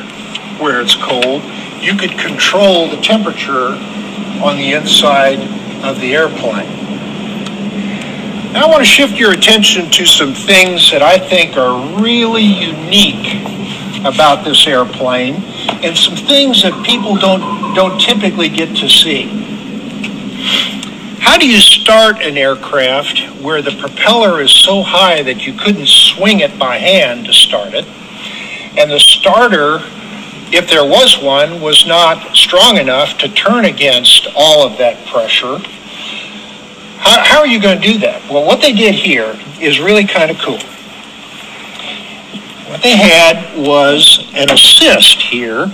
where 0.64 0.80
it's 0.80 0.96
cold. 0.96 1.44
You 1.82 1.98
could 1.98 2.18
control 2.18 2.88
the 2.88 3.02
temperature 3.02 3.76
on 4.42 4.56
the 4.56 4.72
inside 4.72 5.40
of 5.84 6.00
the 6.00 6.16
airplane. 6.16 6.72
Now 8.54 8.68
I 8.68 8.70
want 8.70 8.80
to 8.80 8.86
shift 8.86 9.20
your 9.20 9.34
attention 9.34 9.92
to 9.92 10.06
some 10.06 10.34
things 10.34 10.90
that 10.92 11.02
I 11.02 11.20
think 11.20 11.58
are 11.58 12.02
really 12.02 12.46
unique 12.46 13.44
about 14.06 14.46
this 14.46 14.66
airplane 14.66 15.44
and 15.84 15.98
some 15.98 16.16
things 16.16 16.64
that 16.64 16.86
people 16.86 17.16
don't, 17.16 17.74
don't 17.76 18.00
typically 18.00 18.50
get 18.50 18.76
to 18.78 18.90
see. 18.90 19.26
How 21.20 21.38
do 21.38 21.48
you 21.48 21.60
start 21.60 22.22
an 22.22 22.38
aircraft 22.38 23.20
where 23.42 23.62
the 23.62 23.72
propeller 23.80 24.42
is 24.42 24.52
so 24.52 24.84
high 24.84 25.24
that 25.24 25.48
you 25.48 25.54
couldn't 25.54 25.88
swing 25.88 26.42
it 26.42 26.60
by 26.60 26.78
hand 26.78 27.26
to 27.26 27.34
start 27.34 27.74
it? 27.74 27.86
And 28.78 28.92
the 28.92 29.00
starter, 29.00 29.80
if 30.52 30.70
there 30.70 30.84
was 30.84 31.22
one, 31.22 31.62
was 31.62 31.86
not 31.86 32.36
strong 32.36 32.78
enough 32.78 33.18
to 33.20 33.30
turn 33.30 33.66
against 33.66 34.28
all 34.36 34.68
of 34.68 34.78
that 34.80 35.06
pressure. 35.08 35.58
How, 36.98 37.24
how 37.24 37.40
are 37.40 37.48
you 37.48 37.62
going 37.62 37.82
to 37.82 37.88
do 37.94 38.00
that? 38.00 38.30
Well, 38.30 38.46
what 38.46 38.62
they 38.62 38.74
did 38.74 38.96
here 38.96 39.38
is 39.62 39.80
really 39.80 40.06
kind 40.06 40.30
of 40.30 40.38
cool. 40.40 40.60
What 42.74 42.82
they 42.82 42.98
had 42.98 43.56
was 43.56 44.28
an 44.34 44.50
assist 44.50 45.22
here 45.22 45.68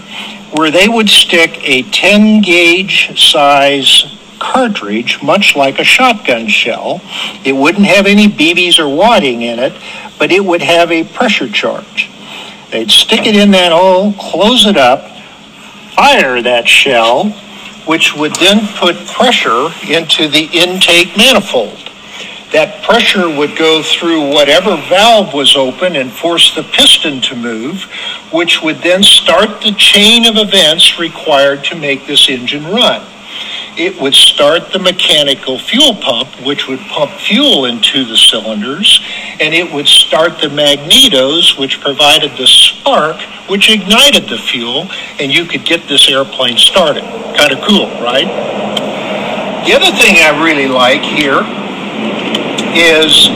where 0.54 0.70
they 0.70 0.90
would 0.90 1.08
stick 1.08 1.58
a 1.64 1.84
10 1.84 2.42
gauge 2.42 3.18
size 3.18 4.18
cartridge, 4.38 5.24
much 5.24 5.56
like 5.56 5.80
a 5.80 5.86
shotgun 5.86 6.50
shell. 6.50 7.00
It 7.46 7.54
wouldn't 7.54 7.86
have 7.86 8.06
any 8.06 8.28
BBs 8.28 8.80
or 8.80 8.94
wadding 8.94 9.44
in 9.44 9.60
it, 9.60 9.72
but 10.18 10.34
it 10.34 10.44
would 10.44 10.62
have 10.62 10.92
a 10.92 11.06
pressure 11.06 11.48
charge. 11.48 12.10
They'd 12.70 12.92
stick 12.92 13.26
it 13.26 13.34
in 13.34 13.52
that 13.52 13.72
hole, 13.72 14.12
close 14.20 14.66
it 14.66 14.76
up, 14.76 15.10
fire 15.96 16.42
that 16.42 16.68
shell, 16.68 17.30
which 17.86 18.14
would 18.14 18.36
then 18.36 18.68
put 18.76 18.98
pressure 19.08 19.70
into 19.88 20.28
the 20.28 20.50
intake 20.52 21.16
manifold 21.16 21.89
that 22.52 22.84
pressure 22.84 23.30
would 23.30 23.56
go 23.58 23.84
through 23.84 24.34
whatever 24.34 24.76
valve 24.90 25.34
was 25.34 25.56
open 25.56 25.96
and 25.96 26.12
force 26.12 26.56
the 26.56 26.64
piston 26.64 27.22
to 27.22 27.36
move, 27.36 27.84
which 28.34 28.62
would 28.62 28.78
then 28.78 29.04
start 29.04 29.62
the 29.62 29.72
chain 29.74 30.26
of 30.26 30.36
events 30.36 30.98
required 30.98 31.64
to 31.66 31.76
make 31.76 32.08
this 32.08 32.28
engine 32.28 32.66
run. 32.66 33.06
It 33.78 34.02
would 34.02 34.16
start 34.16 34.74
the 34.74 34.80
mechanical 34.80 35.60
fuel 35.60 35.94
pump, 35.96 36.30
which 36.44 36.68
would 36.68 36.80
pump 36.80 37.12
fuel 37.12 37.66
into 37.66 38.04
the 38.04 38.18
cylinders, 38.18 39.00
and 39.40 39.54
it 39.54 39.72
would 39.72 39.88
start 39.88 40.42
the 40.42 40.48
magnetos, 40.48 41.58
which 41.58 41.80
provided 41.80 42.32
the 42.32 42.48
spark, 42.48 43.22
which 43.48 43.70
ignited 43.70 44.28
the 44.28 44.38
fuel, 44.38 44.90
and 45.20 45.32
you 45.32 45.46
could 45.46 45.66
get 45.66 45.88
this 45.88 46.10
airplane 46.10 46.58
started. 46.58 47.04
Kind 47.38 47.54
of 47.54 47.62
cool, 47.62 47.88
right? 48.02 48.28
The 49.66 49.76
other 49.76 49.96
thing 49.96 50.18
I 50.18 50.44
really 50.44 50.68
like 50.68 51.02
here 51.02 51.46
is 52.76 53.28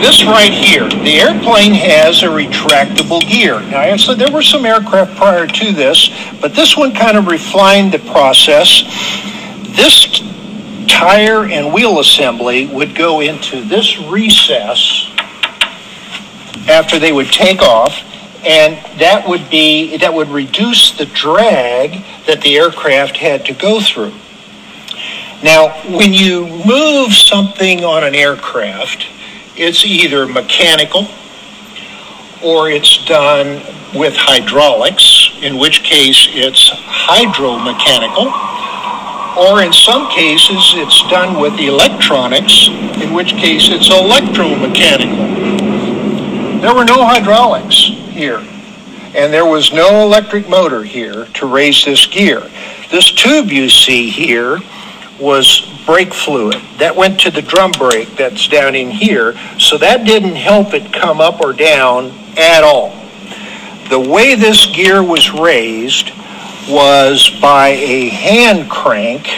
this 0.00 0.24
right 0.24 0.52
here. 0.52 0.88
The 0.88 1.20
airplane 1.20 1.72
has 1.74 2.22
a 2.22 2.26
retractable 2.26 3.20
gear. 3.20 3.60
Now, 3.60 3.96
said 3.96 4.18
there 4.18 4.32
were 4.32 4.42
some 4.42 4.64
aircraft 4.64 5.16
prior 5.16 5.46
to 5.46 5.72
this, 5.72 6.10
but 6.40 6.54
this 6.54 6.76
one 6.76 6.94
kind 6.94 7.16
of 7.16 7.26
refined 7.26 7.92
the 7.92 7.98
process. 7.98 8.82
This 9.76 10.20
tire 10.88 11.46
and 11.46 11.72
wheel 11.72 12.00
assembly 12.00 12.66
would 12.66 12.94
go 12.94 13.20
into 13.20 13.62
this 13.62 13.98
recess 13.98 15.10
after 16.68 16.98
they 16.98 17.12
would 17.12 17.28
take 17.28 17.60
off 17.60 18.02
and 18.44 18.76
that 18.98 19.28
would 19.28 19.50
be 19.50 19.96
that 19.98 20.12
would 20.12 20.28
reduce 20.28 20.92
the 20.92 21.06
drag 21.06 22.02
that 22.26 22.40
the 22.42 22.56
aircraft 22.56 23.16
had 23.16 23.44
to 23.44 23.52
go 23.52 23.80
through. 23.80 24.12
Now, 25.42 25.70
when 25.96 26.12
you 26.12 26.46
move 26.66 27.14
something 27.14 27.82
on 27.82 28.04
an 28.04 28.14
aircraft, 28.14 29.06
it's 29.56 29.86
either 29.86 30.26
mechanical 30.26 31.08
or 32.44 32.70
it's 32.70 33.02
done 33.06 33.62
with 33.94 34.14
hydraulics, 34.16 35.30
in 35.40 35.56
which 35.56 35.82
case 35.82 36.28
it's 36.32 36.68
hydromechanical, 36.68 38.26
or 39.38 39.62
in 39.62 39.72
some 39.72 40.10
cases 40.10 40.74
it's 40.76 41.08
done 41.08 41.40
with 41.40 41.58
electronics, 41.58 42.68
in 43.00 43.14
which 43.14 43.32
case 43.32 43.70
it's 43.70 43.88
electromechanical. 43.88 46.60
There 46.60 46.74
were 46.74 46.84
no 46.84 47.06
hydraulics 47.06 47.76
here, 48.12 48.44
and 49.14 49.32
there 49.32 49.46
was 49.46 49.72
no 49.72 50.02
electric 50.02 50.50
motor 50.50 50.82
here 50.82 51.24
to 51.24 51.46
raise 51.46 51.82
this 51.86 52.04
gear. 52.04 52.42
This 52.90 53.10
tube 53.10 53.50
you 53.50 53.70
see 53.70 54.10
here 54.10 54.60
was 55.20 55.60
brake 55.86 56.14
fluid. 56.14 56.56
That 56.78 56.96
went 56.96 57.20
to 57.20 57.30
the 57.30 57.42
drum 57.42 57.72
brake 57.72 58.16
that's 58.16 58.48
down 58.48 58.74
in 58.74 58.90
here, 58.90 59.34
so 59.58 59.76
that 59.78 60.04
didn't 60.04 60.36
help 60.36 60.74
it 60.74 60.92
come 60.92 61.20
up 61.20 61.40
or 61.40 61.52
down 61.52 62.12
at 62.36 62.62
all. 62.64 62.90
The 63.90 64.00
way 64.00 64.34
this 64.34 64.66
gear 64.66 65.02
was 65.02 65.30
raised 65.32 66.12
was 66.68 67.28
by 67.40 67.68
a 67.68 68.08
hand 68.08 68.70
crank 68.70 69.28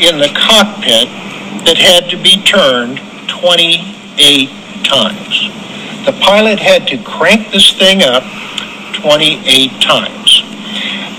in 0.00 0.18
the 0.18 0.32
cockpit 0.34 1.06
that 1.64 1.76
had 1.78 2.10
to 2.10 2.16
be 2.16 2.42
turned 2.42 2.98
28 3.28 4.48
times. 4.82 5.48
The 6.04 6.12
pilot 6.20 6.58
had 6.58 6.88
to 6.88 6.98
crank 6.98 7.52
this 7.52 7.72
thing 7.78 8.02
up 8.02 8.24
28 8.94 9.80
times. 9.80 10.42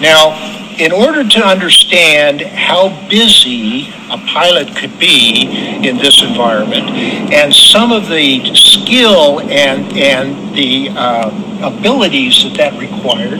Now, 0.01 0.35
in 0.79 0.91
order 0.91 1.27
to 1.27 1.39
understand 1.39 2.41
how 2.41 2.89
busy 3.09 3.89
a 4.09 4.17
pilot 4.17 4.75
could 4.75 4.97
be 4.99 5.43
in 5.87 5.97
this 5.97 6.21
environment 6.21 6.89
and 7.33 7.53
some 7.53 7.91
of 7.91 8.07
the 8.07 8.53
skill 8.55 9.39
and, 9.41 9.95
and 9.97 10.55
the 10.55 10.89
uh, 10.89 11.29
abilities 11.63 12.43
that 12.43 12.53
that 12.57 12.79
required, 12.79 13.39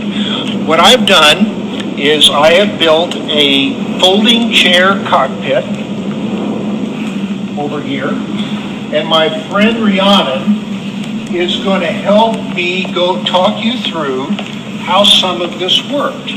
what 0.68 0.80
I've 0.80 1.06
done 1.06 2.00
is 2.00 2.30
I 2.30 2.54
have 2.54 2.80
built 2.80 3.16
a 3.16 4.00
folding 4.00 4.52
chair 4.52 5.04
cockpit 5.06 5.63
over 7.58 7.82
here, 7.82 8.10
and 8.10 9.08
my 9.08 9.30
friend 9.50 9.84
Rhiannon 9.84 11.36
is 11.36 11.63
going 11.63 11.82
to 11.82 11.92
help 11.92 12.36
me 12.56 12.92
go 12.94 13.24
talk 13.24 13.63
you 13.63 13.78
through 13.80 14.25
how 14.84 15.04
some 15.04 15.42
of 15.42 15.58
this 15.60 15.82
worked. 15.90 16.32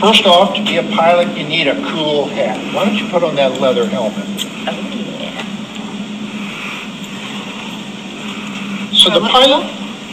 First 0.00 0.24
off, 0.24 0.54
to 0.54 0.64
be 0.64 0.78
a 0.78 0.82
pilot, 0.82 1.36
you 1.36 1.46
need 1.46 1.68
a 1.68 1.74
cool 1.92 2.26
hat. 2.26 2.74
Why 2.74 2.86
don't 2.86 2.94
you 2.94 3.06
put 3.10 3.22
on 3.22 3.34
that 3.34 3.60
leather 3.60 3.86
helmet? 3.86 4.26
So 8.94 9.10
the 9.10 9.20
pilot, 9.20 9.66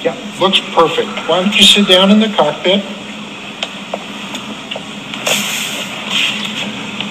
yeah, 0.04 0.14
looks 0.42 0.60
perfect. 0.76 1.08
Why 1.30 1.42
don't 1.42 1.56
you 1.56 1.64
sit 1.64 1.88
down 1.88 2.12
in 2.12 2.20
the 2.20 2.28
cockpit? 2.36 2.84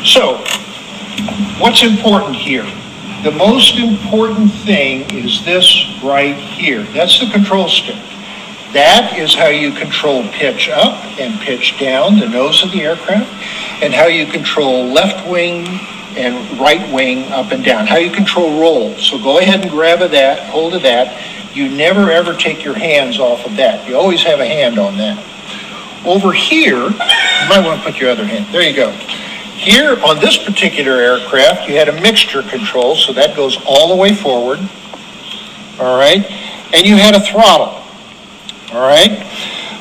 So, 0.05 0.37
what's 1.59 1.83
important 1.83 2.37
here? 2.37 2.71
The 3.25 3.33
most 3.33 3.79
important 3.79 4.53
thing 4.53 5.11
is 5.17 5.43
this 5.47 5.99
right 6.05 6.37
here. 6.37 6.83
That's 6.93 7.21
the 7.21 7.31
control 7.33 7.69
stick. 7.69 7.97
That 8.77 9.17
is 9.17 9.35
how 9.35 9.47
you 9.47 9.73
control 9.73 10.23
pitch 10.33 10.69
up 10.69 11.03
and 11.19 11.41
pitch 11.41 11.81
down, 11.81 12.19
the 12.19 12.29
nose 12.29 12.63
of 12.63 12.73
the 12.73 12.83
aircraft, 12.83 13.33
and 13.83 13.95
how 13.95 14.05
you 14.05 14.27
control 14.27 14.85
left 14.85 15.27
wing 15.27 15.65
and 16.15 16.61
right 16.61 16.93
wing 16.93 17.33
up 17.33 17.53
and 17.53 17.65
down, 17.65 17.87
how 17.87 17.97
you 17.97 18.11
control 18.11 18.61
roll. 18.61 18.95
So 18.99 19.19
go 19.19 19.39
ahead 19.39 19.63
and 19.63 19.71
grab 19.71 20.03
a 20.03 20.09
that, 20.09 20.51
hold 20.51 20.75
of 20.75 20.83
that. 20.83 21.57
You 21.57 21.71
never 21.71 22.11
ever 22.11 22.35
take 22.35 22.65
your 22.65 22.75
hands 22.75 23.19
off 23.19 23.47
of 23.47 23.57
that. 23.57 23.89
You 23.89 23.97
always 23.97 24.23
have 24.25 24.41
a 24.41 24.47
hand 24.47 24.79
on 24.79 24.99
that. 24.99 25.25
Over 26.05 26.33
here, 26.33 26.77
you 26.77 27.49
might 27.49 27.65
want 27.65 27.81
to 27.81 27.91
put 27.91 27.99
your 27.99 28.11
other 28.11 28.27
hand. 28.27 28.53
There 28.53 28.61
you 28.61 28.77
go. 28.77 28.91
Here 29.57 29.99
on 30.05 30.21
this 30.21 30.37
particular 30.37 31.01
aircraft, 31.01 31.67
you 31.67 31.77
had 31.77 31.89
a 31.89 31.99
mixture 32.03 32.43
control, 32.43 32.95
so 32.95 33.15
that 33.15 33.35
goes 33.35 33.57
all 33.65 33.89
the 33.89 33.97
way 33.97 34.15
forward. 34.15 34.59
All 35.81 35.97
right. 35.97 36.31
And 36.75 36.87
you 36.87 36.97
had 36.97 37.15
a 37.15 37.21
throttle. 37.21 37.86
All 38.73 38.81
right? 38.81 39.25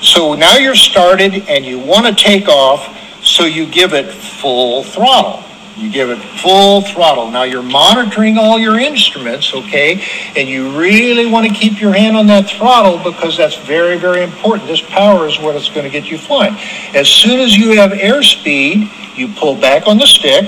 So 0.01 0.35
now 0.35 0.57
you're 0.57 0.75
started 0.75 1.47
and 1.49 1.65
you 1.65 1.79
want 1.79 2.05
to 2.05 2.13
take 2.13 2.47
off, 2.47 3.23
so 3.23 3.45
you 3.45 3.65
give 3.65 3.93
it 3.93 4.11
full 4.11 4.83
throttle. 4.83 5.43
You 5.77 5.91
give 5.91 6.09
it 6.09 6.19
full 6.41 6.81
throttle. 6.81 7.29
Now 7.31 7.43
you're 7.43 7.63
monitoring 7.63 8.37
all 8.37 8.57
your 8.57 8.79
instruments, 8.79 9.53
okay? 9.53 10.01
And 10.35 10.47
you 10.47 10.79
really 10.79 11.25
want 11.25 11.47
to 11.47 11.53
keep 11.53 11.81
your 11.81 11.91
hand 11.91 12.15
on 12.15 12.27
that 12.27 12.49
throttle 12.49 12.97
because 13.03 13.35
that's 13.35 13.57
very, 13.57 13.97
very 13.97 14.23
important. 14.23 14.69
This 14.69 14.81
power 14.81 15.27
is 15.27 15.37
what 15.39 15.55
is 15.55 15.67
going 15.67 15.83
to 15.83 15.89
get 15.89 16.09
you 16.09 16.17
flying. 16.17 16.55
As 16.93 17.09
soon 17.09 17.41
as 17.41 17.57
you 17.57 17.75
have 17.75 17.91
airspeed, 17.91 19.17
you 19.17 19.27
pull 19.29 19.55
back 19.55 19.87
on 19.87 19.97
the 19.97 20.05
stick, 20.05 20.45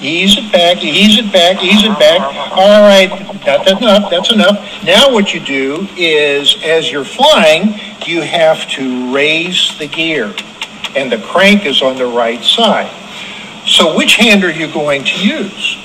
ease 0.00 0.36
it 0.38 0.52
back, 0.52 0.82
ease 0.82 1.18
it 1.18 1.32
back, 1.32 1.62
ease 1.62 1.84
it 1.84 1.98
back. 1.98 2.20
All 2.52 2.82
right, 2.82 3.10
that's 3.44 3.70
enough, 3.70 4.10
that's 4.10 4.32
enough. 4.32 4.84
Now 4.84 5.12
what 5.12 5.34
you 5.34 5.40
do 5.40 5.86
is, 5.96 6.56
as 6.62 6.90
you're 6.90 7.04
flying, 7.04 7.74
you 8.06 8.22
have 8.22 8.68
to 8.70 9.14
raise 9.14 9.76
the 9.78 9.86
gear, 9.86 10.34
and 10.94 11.10
the 11.10 11.18
crank 11.18 11.66
is 11.66 11.82
on 11.82 11.96
the 11.96 12.06
right 12.06 12.42
side. 12.42 12.90
So 13.66 13.96
which 13.96 14.16
hand 14.16 14.44
are 14.44 14.50
you 14.50 14.72
going 14.72 15.04
to 15.04 15.20
use? 15.20 15.76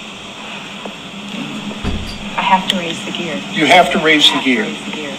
I 2.36 2.42
have 2.42 2.70
to 2.70 2.78
raise 2.78 3.04
the 3.06 3.12
gear. 3.12 3.36
You 3.52 3.66
have 3.66 3.92
to 3.92 4.00
raise 4.00 4.32
the 4.32 4.42
gear. 4.44 4.64
Raise 4.64 4.86
the 4.86 4.92
gear. 4.92 5.18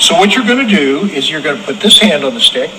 So 0.00 0.14
what 0.14 0.34
you're 0.34 0.46
going 0.46 0.66
to 0.66 0.74
do 0.74 1.06
is 1.06 1.28
you're 1.28 1.42
going 1.42 1.58
to 1.58 1.64
put 1.64 1.80
this 1.80 1.98
hand 1.98 2.24
on 2.24 2.34
the 2.34 2.40
stick, 2.40 2.70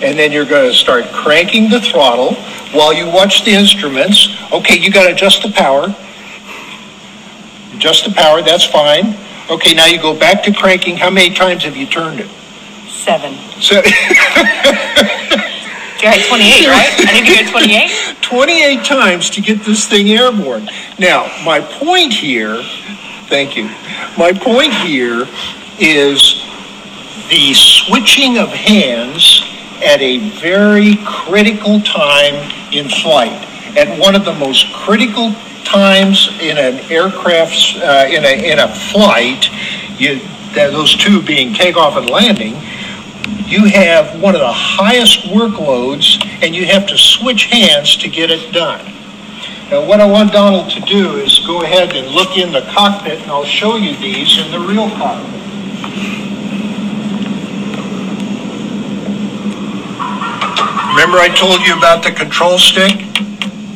and 0.00 0.18
then 0.18 0.32
you're 0.32 0.44
going 0.44 0.70
to 0.70 0.76
start 0.76 1.04
cranking 1.06 1.70
the 1.70 1.80
throttle 1.80 2.34
while 2.72 2.92
you 2.92 3.06
watch 3.06 3.44
the 3.44 3.52
instruments. 3.52 4.28
Okay, 4.52 4.78
you 4.78 4.90
got 4.90 5.04
to 5.06 5.12
adjust 5.12 5.42
the 5.42 5.50
power. 5.50 5.94
Adjust 7.74 8.04
the 8.04 8.12
power, 8.12 8.42
that's 8.42 8.64
fine. 8.64 9.14
Okay, 9.50 9.74
now 9.74 9.86
you 9.86 10.00
go 10.00 10.18
back 10.18 10.42
to 10.44 10.52
cranking. 10.52 10.96
How 10.96 11.10
many 11.10 11.34
times 11.34 11.64
have 11.64 11.76
you 11.76 11.86
turned 11.86 12.20
it? 12.20 12.28
Seven. 12.88 13.34
So, 13.60 13.82
You're 16.04 16.12
at 16.12 16.26
28, 16.28 16.66
right? 16.66 16.92
I 16.98 17.12
think 17.12 17.28
you're 17.28 17.38
at 17.38 17.50
28. 17.50 18.20
28 18.20 18.84
times 18.84 19.30
to 19.30 19.40
get 19.40 19.60
this 19.60 19.88
thing 19.88 20.10
airborne. 20.10 20.68
Now, 20.98 21.32
my 21.46 21.60
point 21.60 22.12
here, 22.12 22.62
thank 23.28 23.56
you. 23.56 23.64
My 24.18 24.32
point 24.34 24.74
here 24.74 25.26
is 25.78 26.44
the 27.30 27.54
switching 27.54 28.36
of 28.36 28.50
hands 28.50 29.42
at 29.84 30.00
a 30.00 30.30
very 30.40 30.96
critical 31.04 31.80
time 31.80 32.34
in 32.72 32.88
flight. 32.88 33.32
At 33.76 33.98
one 33.98 34.14
of 34.14 34.24
the 34.24 34.34
most 34.34 34.72
critical 34.72 35.32
times 35.64 36.28
in 36.40 36.56
an 36.58 36.78
aircraft's, 36.90 37.76
uh, 37.76 38.08
in, 38.08 38.24
a, 38.24 38.52
in 38.52 38.58
a 38.58 38.68
flight, 38.68 39.48
you, 39.98 40.20
those 40.54 40.94
two 40.96 41.22
being 41.22 41.52
takeoff 41.52 41.96
and 41.96 42.08
landing, 42.08 42.54
you 43.46 43.66
have 43.66 44.20
one 44.20 44.34
of 44.34 44.40
the 44.40 44.52
highest 44.52 45.20
workloads 45.26 46.24
and 46.42 46.54
you 46.54 46.66
have 46.66 46.86
to 46.86 46.96
switch 46.96 47.46
hands 47.46 47.96
to 47.96 48.08
get 48.08 48.30
it 48.30 48.52
done. 48.52 48.84
Now 49.70 49.86
what 49.86 50.00
I 50.00 50.06
want 50.06 50.32
Donald 50.32 50.70
to 50.70 50.80
do 50.80 51.16
is 51.16 51.38
go 51.40 51.62
ahead 51.62 51.94
and 51.94 52.08
look 52.08 52.36
in 52.36 52.52
the 52.52 52.62
cockpit 52.72 53.20
and 53.20 53.30
I'll 53.30 53.44
show 53.44 53.76
you 53.76 53.96
these 53.96 54.38
in 54.38 54.50
the 54.50 54.60
real 54.60 54.88
cockpit. 54.90 55.43
Remember 60.94 61.18
I 61.18 61.28
told 61.28 61.66
you 61.66 61.76
about 61.76 62.04
the 62.04 62.12
control 62.12 62.56
stick? 62.56 62.92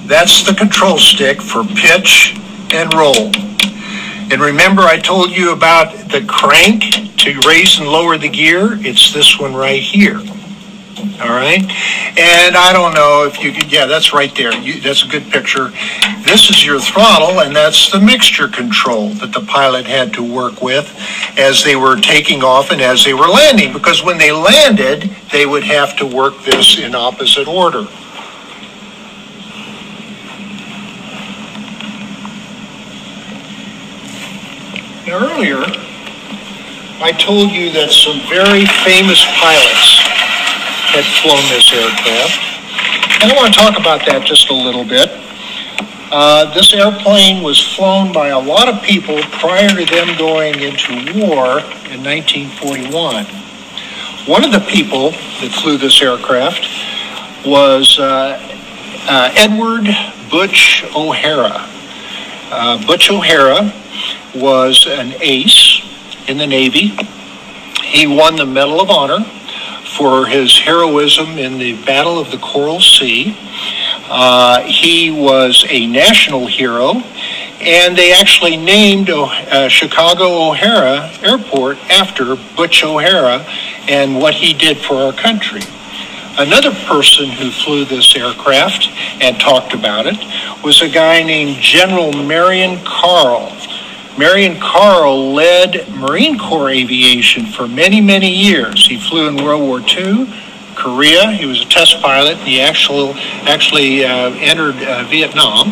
That's 0.06 0.46
the 0.46 0.54
control 0.54 0.98
stick 0.98 1.42
for 1.42 1.64
pitch 1.64 2.38
and 2.70 2.94
roll. 2.94 3.34
And 4.30 4.40
remember 4.40 4.82
I 4.82 5.00
told 5.00 5.32
you 5.32 5.52
about 5.52 5.92
the 6.12 6.24
crank 6.28 6.84
to 7.16 7.40
raise 7.40 7.80
and 7.80 7.88
lower 7.88 8.18
the 8.18 8.28
gear? 8.28 8.78
It's 8.86 9.12
this 9.12 9.36
one 9.36 9.52
right 9.52 9.82
here. 9.82 10.20
All 10.98 11.30
right. 11.30 11.62
And 12.18 12.56
I 12.56 12.72
don't 12.72 12.94
know 12.94 13.24
if 13.24 13.42
you 13.42 13.52
could, 13.52 13.70
yeah, 13.70 13.86
that's 13.86 14.12
right 14.12 14.34
there. 14.34 14.52
You, 14.54 14.80
that's 14.80 15.04
a 15.04 15.08
good 15.08 15.30
picture. 15.30 15.70
This 16.24 16.50
is 16.50 16.64
your 16.64 16.80
throttle, 16.80 17.40
and 17.40 17.54
that's 17.54 17.90
the 17.90 18.00
mixture 18.00 18.48
control 18.48 19.10
that 19.14 19.32
the 19.32 19.40
pilot 19.40 19.86
had 19.86 20.12
to 20.14 20.22
work 20.22 20.60
with 20.60 20.92
as 21.38 21.62
they 21.62 21.76
were 21.76 21.96
taking 21.96 22.42
off 22.42 22.70
and 22.70 22.80
as 22.80 23.04
they 23.04 23.14
were 23.14 23.28
landing. 23.28 23.72
Because 23.72 24.02
when 24.02 24.18
they 24.18 24.32
landed, 24.32 25.10
they 25.30 25.46
would 25.46 25.62
have 25.64 25.96
to 25.98 26.06
work 26.06 26.42
this 26.42 26.78
in 26.78 26.94
opposite 26.94 27.46
order. 27.46 27.86
Now, 35.06 35.24
earlier, 35.24 35.62
I 37.00 37.12
told 37.12 37.50
you 37.50 37.70
that 37.72 37.90
some 37.90 38.20
very 38.28 38.66
famous 38.84 39.24
pilots 39.38 40.17
had 40.94 41.04
flown 41.20 41.42
this 41.52 41.72
aircraft. 41.72 42.58
And 43.22 43.32
I 43.32 43.36
want 43.36 43.52
to 43.52 43.58
talk 43.58 43.78
about 43.78 44.06
that 44.06 44.24
just 44.24 44.48
a 44.50 44.54
little 44.54 44.84
bit. 44.84 45.10
Uh, 46.10 46.52
this 46.54 46.72
airplane 46.72 47.42
was 47.42 47.60
flown 47.60 48.12
by 48.12 48.28
a 48.28 48.38
lot 48.38 48.68
of 48.68 48.80
people 48.82 49.20
prior 49.38 49.68
to 49.68 49.84
them 49.84 50.16
going 50.16 50.54
into 50.60 50.94
war 51.20 51.60
in 51.92 52.00
1941. 52.02 53.26
one 54.26 54.44
of 54.44 54.52
the 54.52 54.64
people 54.70 55.10
that 55.10 55.50
flew 55.62 55.76
this 55.76 56.00
aircraft 56.00 56.64
was 57.44 57.98
uh, 57.98 58.38
uh, 59.08 59.32
Edward 59.36 59.88
Butch 60.30 60.84
O'Hara. 60.96 61.66
Uh, 62.50 62.86
Butch 62.86 63.10
O'Hara 63.10 63.72
was 64.34 64.86
an 64.86 65.14
ace 65.20 65.82
in 66.28 66.38
the 66.38 66.46
Navy. 66.46 66.96
He 67.82 68.06
won 68.06 68.36
the 68.36 68.46
Medal 68.46 68.80
of 68.80 68.90
Honor 68.90 69.24
for 69.98 70.26
his 70.26 70.56
heroism 70.56 71.38
in 71.38 71.58
the 71.58 71.74
Battle 71.84 72.20
of 72.20 72.30
the 72.30 72.38
Coral 72.38 72.80
Sea. 72.80 73.36
Uh, 74.08 74.62
he 74.62 75.10
was 75.10 75.66
a 75.68 75.86
national 75.88 76.46
hero, 76.46 77.02
and 77.60 77.98
they 77.98 78.12
actually 78.12 78.56
named 78.56 79.10
uh, 79.10 79.68
Chicago 79.68 80.50
O'Hara 80.50 81.10
Airport 81.20 81.78
after 81.90 82.36
Butch 82.56 82.84
O'Hara 82.84 83.44
and 83.88 84.16
what 84.16 84.34
he 84.34 84.54
did 84.54 84.78
for 84.78 84.94
our 84.94 85.12
country. 85.12 85.62
Another 86.38 86.70
person 86.86 87.28
who 87.30 87.50
flew 87.50 87.84
this 87.84 88.14
aircraft 88.14 88.86
and 89.20 89.40
talked 89.40 89.74
about 89.74 90.06
it 90.06 90.16
was 90.62 90.80
a 90.80 90.88
guy 90.88 91.24
named 91.24 91.60
General 91.60 92.12
Marion 92.12 92.78
Carl. 92.84 93.57
Marion 94.18 94.58
Carl 94.58 95.32
led 95.32 95.88
Marine 95.90 96.40
Corps 96.40 96.70
aviation 96.70 97.46
for 97.46 97.68
many, 97.68 98.00
many 98.00 98.28
years. 98.28 98.84
He 98.88 98.98
flew 98.98 99.28
in 99.28 99.36
World 99.36 99.62
War 99.62 99.78
II, 99.78 100.28
Korea. 100.74 101.30
He 101.30 101.46
was 101.46 101.62
a 101.62 101.64
test 101.66 102.02
pilot. 102.02 102.36
He 102.38 102.60
actually 102.60 103.12
actually 103.46 104.04
uh, 104.04 104.30
entered 104.40 104.74
uh, 104.82 105.04
Vietnam. 105.04 105.70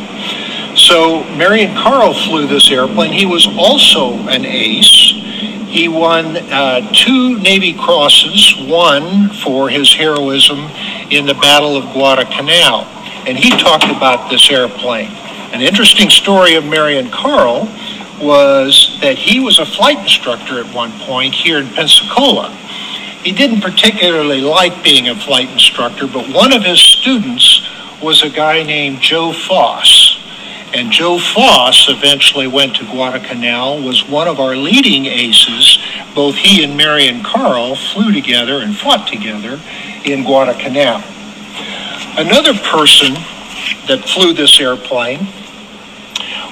So 0.77 1.25
Marion 1.37 1.75
Carl 1.75 2.15
flew 2.15 2.47
this 2.47 2.71
airplane. 2.71 3.13
He 3.13 3.27
was 3.27 3.49
also 3.59 4.13
an 4.29 4.45
ace. 4.45 5.11
He 5.67 5.89
won 5.89 6.37
uh, 6.37 6.89
two 6.93 7.41
Navy 7.41 7.73
Crosses, 7.73 8.55
one 8.69 9.29
for 9.29 9.69
his 9.71 9.93
heroism 9.93 10.71
in 11.11 11.27
the 11.27 11.35
Battle 11.35 11.77
of 11.77 11.93
Guadalcanal. 11.93 12.83
And 13.27 13.37
he 13.37 13.51
talked 13.51 13.91
about 13.91 14.31
this 14.31 14.49
airplane. 14.53 15.11
An 15.53 15.63
interesting 15.63 16.11
story 16.11 16.55
of 16.55 16.65
Marion 16.65 17.11
Carl 17.11 17.69
was 18.21 18.99
that 19.01 19.19
he 19.19 19.41
was 19.41 19.59
a 19.59 19.67
flight 19.67 19.99
instructor 19.99 20.61
at 20.61 20.75
one 20.75 20.93
point 21.01 21.35
here 21.35 21.59
in 21.59 21.69
Pensacola. 21.69 22.51
He 23.23 23.33
didn't 23.33 23.61
particularly 23.61 24.41
like 24.41 24.85
being 24.85 25.09
a 25.09 25.15
flight 25.15 25.51
instructor, 25.51 26.07
but 26.07 26.29
one 26.33 26.53
of 26.53 26.63
his 26.63 26.81
students 26.81 27.67
was 28.03 28.23
a 28.23 28.31
guy 28.31 28.63
named 28.63 29.01
Joe 29.01 29.33
Foss. 29.33 30.23
And 30.75 30.93
Joe 30.93 31.19
Foss 31.19 31.89
eventually 31.89 32.47
went 32.47 32.77
to 32.77 32.85
Guadalcanal, 32.85 33.83
was 33.83 34.09
one 34.09 34.29
of 34.29 34.41
our 34.41 34.57
leading 34.57 35.07
aces. 35.07 35.79
Both 36.15 36.37
he 36.37 36.63
and 36.65 36.77
Marion 36.77 37.23
Carl 37.23 37.77
flew 37.77 38.13
together 38.13 38.61
and 38.61 38.77
fought 38.77 39.09
together 39.09 39.61
in 40.05 40.25
Guadalcanal. 40.25 41.03
Another 42.19 42.55
person 42.55 43.15
that 43.89 44.05
flew 44.07 44.33
this 44.33 44.61
airplane 44.61 45.27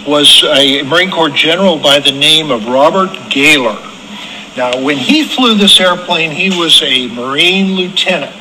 was 0.06 0.44
a 0.44 0.82
Marine 0.82 1.10
Corps 1.10 1.30
general 1.30 1.78
by 1.78 1.98
the 1.98 2.12
name 2.12 2.50
of 2.50 2.66
Robert 2.66 3.10
Galer. 3.30 3.78
Now, 4.56 4.80
when 4.82 4.96
he 4.96 5.24
flew 5.24 5.56
this 5.56 5.80
airplane, 5.80 6.30
he 6.30 6.50
was 6.50 6.80
a 6.82 7.08
Marine 7.08 7.74
lieutenant. 7.74 8.34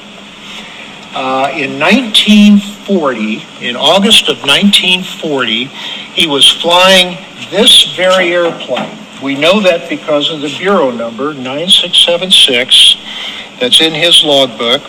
Uh, 1.16 1.52
in 1.56 1.80
1940, 1.80 3.46
in 3.62 3.76
August 3.76 4.30
of 4.30 4.38
1940, 4.38 5.66
he 5.66 6.28
was 6.28 6.50
flying 6.50 7.18
this 7.50 7.96
very 7.96 8.34
airplane. 8.34 8.98
We 9.22 9.36
know 9.36 9.62
that 9.62 9.90
because 9.90 10.30
of 10.30 10.42
the 10.42 10.56
bureau 10.58 10.92
number 10.92 11.34
9676 11.34 12.98
that's 13.60 13.80
in 13.80 13.94
his 13.94 14.24
logbook. 14.24 14.82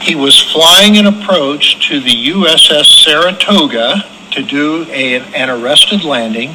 He 0.00 0.14
was 0.14 0.38
flying 0.38 0.96
an 0.96 1.06
approach 1.06 1.86
to 1.88 2.00
the 2.00 2.28
USS 2.28 3.04
Saratoga 3.04 4.04
to 4.32 4.42
do 4.42 4.84
a, 4.88 5.20
an 5.34 5.50
arrested 5.50 6.04
landing, 6.04 6.50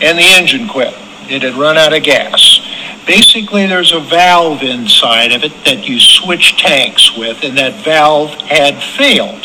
and 0.00 0.18
the 0.18 0.34
engine 0.36 0.68
quit. 0.68 0.94
It 1.28 1.42
had 1.42 1.54
run 1.54 1.76
out 1.76 1.92
of 1.92 2.02
gas. 2.02 2.60
Basically, 3.06 3.66
there's 3.66 3.92
a 3.92 4.00
valve 4.00 4.62
inside 4.62 5.32
of 5.32 5.44
it 5.44 5.52
that 5.64 5.88
you 5.88 6.00
switch 6.00 6.56
tanks 6.56 7.16
with, 7.16 7.42
and 7.44 7.56
that 7.58 7.84
valve 7.84 8.30
had 8.42 8.82
failed. 8.82 9.42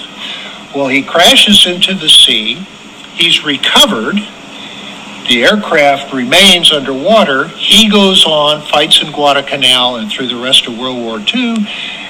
Well, 0.76 0.88
he 0.88 1.04
crashes 1.04 1.66
into 1.66 1.94
the 1.94 2.10
sea. 2.10 2.56
He's 3.14 3.44
recovered. 3.44 4.16
The 5.28 5.44
aircraft 5.44 6.14
remains 6.14 6.72
underwater. 6.72 7.48
He 7.50 7.90
goes 7.90 8.26
on, 8.26 8.62
fights 8.62 9.02
in 9.02 9.12
Guadalcanal 9.12 9.98
and 9.98 10.12
through 10.12 10.28
the 10.28 10.42
rest 10.42 10.68
of 10.68 10.78
World 10.78 10.98
War 10.98 11.20
II, 11.20 11.56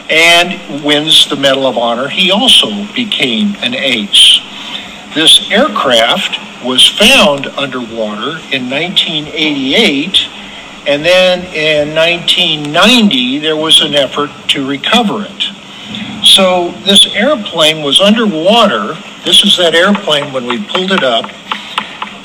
and 0.10 0.84
wins 0.84 1.30
the 1.30 1.36
Medal 1.36 1.66
of 1.66 1.78
Honor. 1.78 2.08
He 2.08 2.32
also 2.32 2.70
became 2.94 3.56
an 3.62 3.76
ace. 3.76 4.40
This 5.14 5.52
aircraft 5.52 6.40
was 6.64 6.88
found 6.88 7.48
underwater 7.48 8.40
in 8.54 8.70
1988 8.70 10.28
and 10.88 11.06
then 11.06 11.46
in 11.54 11.94
1990, 11.94 13.38
there 13.38 13.56
was 13.56 13.82
an 13.82 13.94
effort 13.94 14.32
to 14.50 14.68
recover 14.68 15.26
it. 15.28 16.26
So 16.26 16.72
this 16.86 17.06
airplane 17.14 17.84
was 17.84 18.02
underwater. 18.02 18.96
This 19.24 19.44
is 19.44 19.58
that 19.58 19.76
airplane 19.76 20.34
when 20.34 20.48
we 20.48 20.64
pulled 20.66 20.92
it 20.92 21.04
up. 21.04 21.30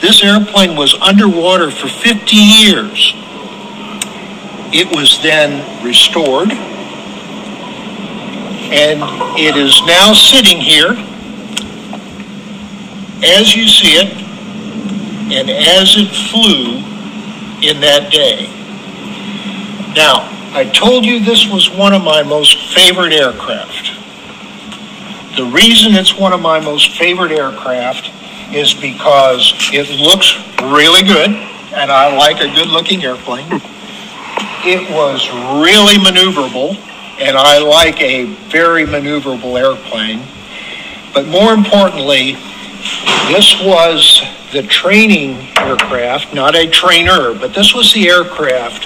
This 0.00 0.22
airplane 0.24 0.74
was 0.74 0.94
underwater 1.02 1.70
for 1.70 1.88
50 1.88 2.36
years. 2.36 3.12
It 4.72 4.88
was 4.96 5.20
then 5.22 5.84
restored. 5.84 6.50
And 8.72 9.00
it 9.38 9.56
is 9.56 9.82
now 9.84 10.14
sitting 10.14 10.60
here 10.60 10.94
as 13.22 13.54
you 13.54 13.66
see 13.66 13.94
it 13.94 14.12
and 15.32 15.50
as 15.50 15.96
it 15.96 16.08
flew 16.30 16.78
in 17.62 17.80
that 17.80 18.12
day. 18.12 18.46
Now, 19.94 20.28
I 20.52 20.64
told 20.64 21.04
you 21.04 21.24
this 21.24 21.46
was 21.48 21.70
one 21.70 21.92
of 21.92 22.02
my 22.02 22.22
most 22.22 22.74
favorite 22.74 23.12
aircraft. 23.12 23.92
The 25.36 25.44
reason 25.44 25.94
it's 25.94 26.16
one 26.16 26.32
of 26.32 26.40
my 26.40 26.60
most 26.60 26.96
favorite 26.96 27.32
aircraft 27.32 28.10
is 28.54 28.72
because 28.72 29.52
it 29.72 29.88
looks 30.00 30.36
really 30.62 31.02
good, 31.02 31.30
and 31.74 31.90
I 31.90 32.16
like 32.16 32.40
a 32.40 32.54
good 32.54 32.68
looking 32.68 33.04
airplane. 33.04 33.60
It 34.68 34.90
was 34.90 35.30
really 35.62 35.94
maneuverable, 35.94 36.74
and 37.20 37.36
I 37.36 37.58
like 37.58 38.00
a 38.00 38.24
very 38.50 38.84
maneuverable 38.84 39.56
airplane. 39.56 40.26
But 41.14 41.28
more 41.28 41.52
importantly, 41.52 42.36
this 43.28 43.60
was 43.60 44.22
the 44.52 44.62
training 44.62 45.48
aircraft, 45.58 46.32
not 46.32 46.54
a 46.54 46.68
trainer, 46.68 47.34
but 47.34 47.54
this 47.54 47.74
was 47.74 47.92
the 47.92 48.08
aircraft 48.08 48.84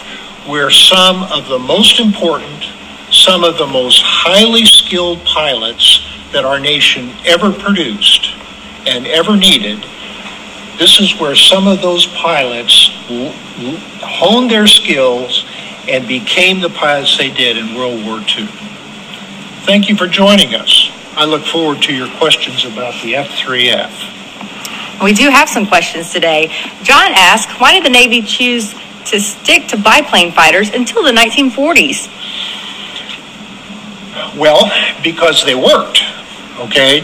where 0.48 0.70
some 0.70 1.22
of 1.24 1.48
the 1.48 1.58
most 1.58 2.00
important, 2.00 2.64
some 3.10 3.44
of 3.44 3.58
the 3.58 3.66
most 3.66 4.02
highly 4.02 4.64
skilled 4.64 5.22
pilots 5.24 6.06
that 6.32 6.44
our 6.44 6.58
nation 6.58 7.10
ever 7.24 7.52
produced 7.52 8.34
and 8.86 9.06
ever 9.06 9.36
needed, 9.36 9.84
this 10.78 10.98
is 10.98 11.20
where 11.20 11.34
some 11.34 11.66
of 11.66 11.82
those 11.82 12.06
pilots 12.06 12.88
honed 14.00 14.50
their 14.50 14.66
skills 14.66 15.44
and 15.88 16.08
became 16.08 16.60
the 16.60 16.70
pilots 16.70 17.18
they 17.18 17.30
did 17.30 17.56
in 17.58 17.74
World 17.74 18.04
War 18.04 18.18
II. 18.18 18.46
Thank 19.66 19.88
you 19.88 19.96
for 19.96 20.06
joining 20.06 20.54
us. 20.54 20.89
I 21.16 21.25
look 21.25 21.42
forward 21.42 21.83
to 21.83 21.94
your 21.94 22.09
questions 22.18 22.64
about 22.64 22.94
the 23.03 23.14
F3F. 23.14 25.03
We 25.03 25.12
do 25.12 25.29
have 25.31 25.49
some 25.49 25.66
questions 25.66 26.12
today. 26.12 26.49
John 26.83 27.12
asked, 27.14 27.61
why 27.61 27.73
did 27.73 27.85
the 27.85 27.90
Navy 27.90 28.23
choose 28.23 28.75
to 29.07 29.20
stick 29.20 29.66
to 29.68 29.77
biplane 29.77 30.33
fighters 30.33 30.70
until 30.70 31.03
the 31.03 31.12
1940s? 31.12 32.09
Well, 34.37 34.70
because 35.03 35.44
they 35.44 35.55
worked. 35.55 36.03
Okay, 36.59 37.03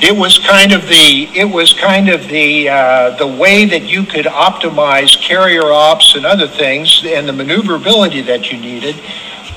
it 0.00 0.16
was 0.16 0.38
kind 0.38 0.72
of 0.72 0.82
the 0.82 1.28
it 1.34 1.44
was 1.44 1.72
kind 1.72 2.08
of 2.08 2.28
the 2.28 2.68
uh, 2.68 3.10
the 3.16 3.26
way 3.26 3.64
that 3.64 3.82
you 3.82 4.04
could 4.04 4.26
optimize 4.26 5.20
carrier 5.20 5.72
ops 5.72 6.14
and 6.14 6.24
other 6.24 6.46
things 6.46 7.02
and 7.04 7.28
the 7.28 7.32
maneuverability 7.32 8.20
that 8.22 8.52
you 8.52 8.58
needed. 8.58 8.94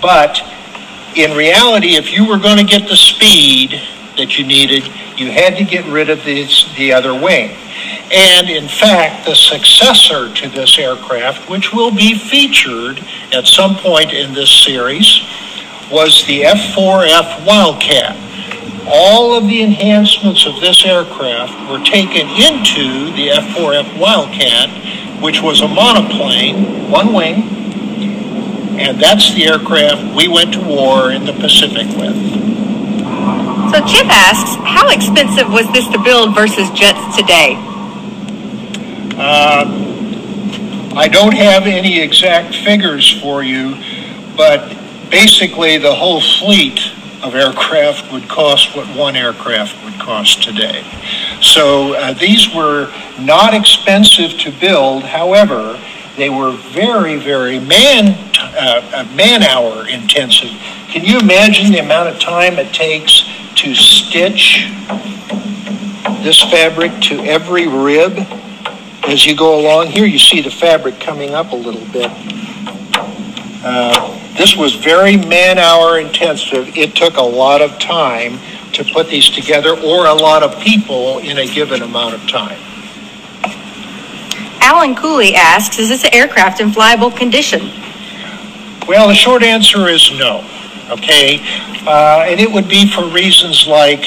But 0.02 0.42
in 1.16 1.36
reality, 1.36 1.96
if 1.96 2.12
you 2.12 2.28
were 2.28 2.38
going 2.38 2.58
to 2.58 2.64
get 2.64 2.90
the 2.90 2.98
speed 2.98 3.82
that 4.18 4.38
you 4.38 4.46
needed, 4.46 4.84
you 5.18 5.32
had 5.32 5.58
to 5.58 5.64
get 5.64 5.86
rid 5.86 6.10
of 6.10 6.24
this, 6.24 6.74
the 6.76 6.92
other 6.92 7.14
wing. 7.14 7.56
And 8.12 8.50
in 8.50 8.68
fact, 8.68 9.26
the 9.26 9.36
successor 9.36 10.34
to 10.34 10.50
this 10.50 10.78
aircraft, 10.78 11.50
which 11.50 11.74
will 11.74 11.92
be 11.92 12.18
featured 12.18 13.00
at 13.34 13.46
some 13.46 13.76
point 13.76 14.14
in 14.14 14.34
this 14.34 14.52
series, 14.64 15.22
was 15.90 16.26
the 16.26 16.42
F4F 16.42 17.46
Wildcat. 17.46 18.18
All 18.88 19.36
of 19.36 19.48
the 19.48 19.64
enhancements 19.64 20.46
of 20.46 20.60
this 20.60 20.86
aircraft 20.86 21.72
were 21.72 21.84
taken 21.84 22.28
into 22.28 23.12
the 23.16 23.30
F4F 23.30 24.00
Wildcat, 24.00 24.70
which 25.22 25.42
was 25.42 25.62
a 25.62 25.68
monoplane, 25.68 26.90
one 26.90 27.14
wing, 27.14 27.65
and 28.80 29.00
that's 29.00 29.34
the 29.34 29.46
aircraft 29.46 30.16
we 30.16 30.28
went 30.28 30.54
to 30.54 30.62
war 30.62 31.12
in 31.12 31.26
the 31.26 31.34
Pacific 31.34 31.88
with. 31.98 32.16
So 33.72 33.86
Chip 33.86 34.08
asks, 34.08 34.56
how 34.64 34.90
expensive 34.90 35.52
was 35.52 35.72
this 35.74 35.88
to 35.90 36.00
build 36.04 36.36
versus 36.36 36.70
jets 36.72 37.16
today? 37.16 37.56
Uh, 39.18 39.66
I 40.96 41.08
don't 41.08 41.34
have 41.34 41.68
any 41.68 42.00
exact 42.00 42.56
figures 42.56 43.10
for 43.22 43.44
you, 43.44 43.76
but 44.38 44.78
basically 45.10 45.78
the 45.78 45.94
whole 45.94 46.22
fleet 46.22 46.80
of 47.24 47.36
aircraft 47.36 48.12
would 48.12 48.30
cost 48.30 48.76
what 48.76 48.88
one 48.96 49.16
aircraft 49.16 49.84
would 49.84 50.00
cost 50.00 50.44
today. 50.44 50.84
So 51.42 51.94
uh, 51.96 52.14
these 52.14 52.54
were 52.54 52.94
not 53.20 53.54
expensive 53.54 54.38
to 54.40 54.52
build. 54.52 55.04
However, 55.04 55.80
they 56.18 56.30
were 56.30 56.52
very, 56.52 57.18
very 57.18 57.60
man 57.60 58.25
uh, 58.40 59.08
man 59.16 59.44
hour 59.44 59.88
intensive. 59.88 60.50
Can 60.90 61.04
you 61.04 61.20
imagine 61.20 61.72
the 61.72 61.80
amount 61.80 62.10
of 62.10 62.20
time 62.20 62.58
it 62.58 62.74
takes 62.74 63.24
to 63.56 63.76
stitch 63.76 64.72
this 66.24 66.42
fabric 66.44 66.92
to 67.02 67.20
every 67.26 67.68
rib 67.68 68.14
as 69.08 69.26
you 69.26 69.36
go 69.36 69.60
along? 69.60 69.88
Here 69.88 70.06
you 70.06 70.20
see 70.20 70.42
the 70.42 70.52
fabric 70.52 71.00
coming 71.00 71.34
up 71.34 71.52
a 71.52 71.56
little 71.56 71.86
bit. 71.92 72.12
Uh, 73.64 74.16
this 74.38 74.56
was 74.56 74.76
very 74.76 75.18
man 75.18 75.58
hour 75.58 76.00
intensive. 76.00 76.78
It 76.78 76.96
took 76.96 77.18
a 77.18 77.24
lot 77.24 77.62
of 77.62 77.80
time 77.80 78.40
to 78.74 78.84
put 78.84 79.08
these 79.08 79.30
together 79.30 79.72
or 79.72 80.08
a 80.08 80.14
lot 80.14 80.44
of 80.44 80.60
people 80.60 81.20
in 81.20 81.38
a 81.38 81.48
given 81.48 81.82
amount 81.82 82.16
of 82.16 82.28
time. 82.30 82.60
Alan 84.60 84.96
Cooley 84.96 85.36
asks, 85.36 85.80
is 85.80 85.90
this 85.90 86.06
aircraft 86.12 86.60
in 86.60 86.72
flyable 86.72 87.16
condition? 87.16 87.72
Well, 88.88 89.08
the 89.08 89.16
short 89.16 89.42
answer 89.42 89.88
is 89.88 90.12
no. 90.12 90.48
Okay, 90.92 91.40
uh, 91.88 92.26
and 92.28 92.40
it 92.40 92.52
would 92.52 92.68
be 92.68 92.88
for 92.88 93.10
reasons 93.10 93.66
like 93.66 94.02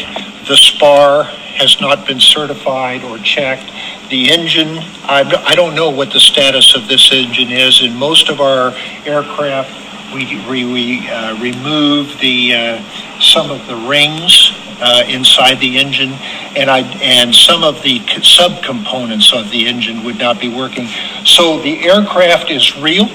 the 0.47 0.57
spar 0.57 1.25
has 1.25 1.81
not 1.81 2.07
been 2.07 2.21
certified 2.21 3.03
or 3.03 3.19
checked. 3.19 3.73
The 4.11 4.31
engine, 4.31 4.79
I, 5.03 5.25
I 5.45 5.57
don't 5.57 5.75
know 5.75 5.91
what 5.91 6.13
the 6.13 6.21
status 6.21 6.77
of 6.77 6.87
this 6.87 7.11
engine 7.11 7.51
is. 7.51 7.83
In 7.83 7.97
most 7.97 8.29
of 8.29 8.41
our 8.41 8.71
aircraft, 9.05 10.15
we, 10.15 10.41
we, 10.49 10.65
we 10.65 11.09
uh, 11.09 11.37
remove 11.41 12.17
the 12.21 12.55
uh, 12.55 13.21
some 13.21 13.51
of 13.51 13.67
the 13.67 13.75
rings 13.75 14.53
uh, 14.81 15.03
inside 15.09 15.59
the 15.59 15.79
engine, 15.79 16.13
and 16.57 16.71
I 16.71 16.81
and 17.03 17.35
some 17.35 17.65
of 17.65 17.83
the 17.83 17.99
subcomponents 17.99 19.39
of 19.39 19.51
the 19.51 19.67
engine 19.67 20.05
would 20.05 20.19
not 20.19 20.41
be 20.41 20.49
working. 20.49 20.87
So 21.25 21.61
the 21.61 21.85
aircraft 21.89 22.51
is 22.51 22.77
real. 22.79 23.09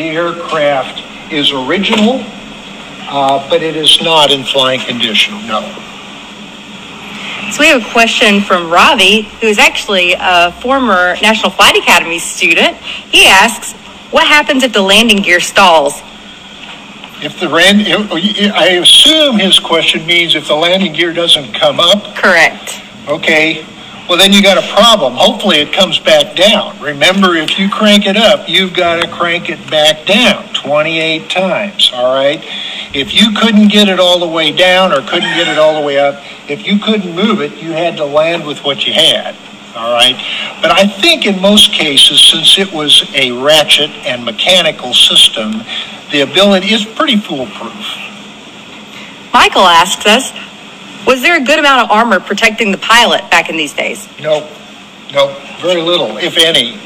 The 0.00 0.08
aircraft 0.16 1.02
is 1.30 1.52
original, 1.52 2.24
uh, 2.24 3.46
but 3.50 3.62
it 3.62 3.76
is 3.76 4.00
not 4.00 4.30
in 4.30 4.44
flying 4.44 4.80
condition. 4.80 5.34
No. 5.46 5.60
So 7.52 7.60
we 7.60 7.66
have 7.66 7.86
a 7.86 7.92
question 7.92 8.40
from 8.40 8.70
Ravi, 8.70 9.28
who 9.42 9.46
is 9.46 9.58
actually 9.58 10.14
a 10.18 10.52
former 10.62 11.16
National 11.20 11.50
Flight 11.50 11.76
Academy 11.76 12.18
student. 12.18 12.78
He 12.78 13.26
asks, 13.26 13.74
what 14.10 14.26
happens 14.26 14.62
if 14.62 14.72
the 14.72 14.80
landing 14.80 15.18
gear 15.18 15.38
stalls? 15.38 16.00
If 17.22 17.38
the 17.38 17.50
ran, 17.50 17.80
I 17.82 18.80
assume 18.80 19.38
his 19.38 19.58
question 19.58 20.06
means 20.06 20.34
if 20.34 20.48
the 20.48 20.56
landing 20.56 20.94
gear 20.94 21.12
doesn't 21.12 21.52
come 21.52 21.78
up. 21.78 22.16
Correct. 22.16 22.80
Okay. 23.06 23.66
Well, 24.10 24.18
then 24.18 24.32
you 24.32 24.42
got 24.42 24.58
a 24.58 24.74
problem. 24.74 25.12
Hopefully, 25.14 25.58
it 25.58 25.72
comes 25.72 26.00
back 26.00 26.34
down. 26.34 26.76
Remember, 26.80 27.36
if 27.36 27.60
you 27.60 27.70
crank 27.70 28.06
it 28.06 28.16
up, 28.16 28.48
you've 28.48 28.74
got 28.74 29.00
to 29.00 29.08
crank 29.08 29.48
it 29.48 29.70
back 29.70 30.04
down 30.04 30.52
28 30.52 31.30
times. 31.30 31.92
All 31.94 32.12
right. 32.12 32.44
If 32.92 33.14
you 33.14 33.30
couldn't 33.30 33.68
get 33.68 33.88
it 33.88 34.00
all 34.00 34.18
the 34.18 34.26
way 34.26 34.50
down 34.50 34.92
or 34.92 34.96
couldn't 34.96 35.32
get 35.36 35.46
it 35.46 35.58
all 35.58 35.80
the 35.80 35.86
way 35.86 36.00
up, 36.00 36.20
if 36.50 36.66
you 36.66 36.80
couldn't 36.80 37.14
move 37.14 37.40
it, 37.40 37.62
you 37.62 37.70
had 37.70 37.98
to 37.98 38.04
land 38.04 38.44
with 38.44 38.64
what 38.64 38.84
you 38.84 38.92
had 38.92 39.36
all 39.76 39.92
right? 39.92 40.16
But 40.60 40.72
I 40.72 40.84
think 40.84 41.26
in 41.26 41.40
most 41.40 41.72
cases, 41.72 42.20
since 42.20 42.58
it 42.58 42.72
was 42.72 43.08
a 43.14 43.30
ratchet 43.30 43.90
and 44.04 44.24
mechanical 44.24 44.92
system, 44.92 45.62
the 46.10 46.22
ability 46.22 46.74
is 46.74 46.84
pretty 46.84 47.16
foolproof. 47.16 47.86
Michael 49.32 49.62
asks 49.62 50.06
us, 50.06 50.32
was 51.06 51.22
there 51.22 51.40
a 51.40 51.44
good 51.44 51.58
amount 51.58 51.82
of 51.82 51.90
armor 51.90 52.20
protecting 52.20 52.72
the 52.72 52.78
pilot 52.78 53.30
back 53.30 53.48
in 53.48 53.56
these 53.56 53.72
days? 53.72 54.08
No, 54.20 54.48
no, 55.12 55.36
very 55.60 55.82
little, 55.82 56.18
if 56.18 56.36
any. 56.36 56.78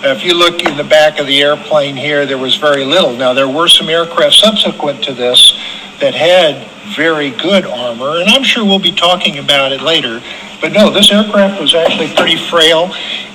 If 0.00 0.24
you 0.24 0.34
look 0.34 0.62
in 0.62 0.76
the 0.76 0.84
back 0.84 1.18
of 1.18 1.26
the 1.26 1.42
airplane 1.42 1.96
here, 1.96 2.24
there 2.24 2.38
was 2.38 2.56
very 2.56 2.84
little. 2.84 3.16
Now, 3.16 3.32
there 3.34 3.48
were 3.48 3.68
some 3.68 3.88
aircraft 3.88 4.34
subsequent 4.36 5.02
to 5.04 5.12
this 5.12 5.52
that 6.00 6.14
had 6.14 6.68
very 6.94 7.30
good 7.30 7.64
armor, 7.64 8.20
and 8.20 8.28
I'm 8.28 8.44
sure 8.44 8.64
we'll 8.64 8.78
be 8.78 8.92
talking 8.92 9.38
about 9.38 9.72
it 9.72 9.82
later. 9.82 10.22
But 10.60 10.72
no, 10.72 10.90
this 10.90 11.10
aircraft 11.10 11.60
was 11.60 11.74
actually 11.74 12.14
pretty 12.14 12.36
frail. 12.36 12.90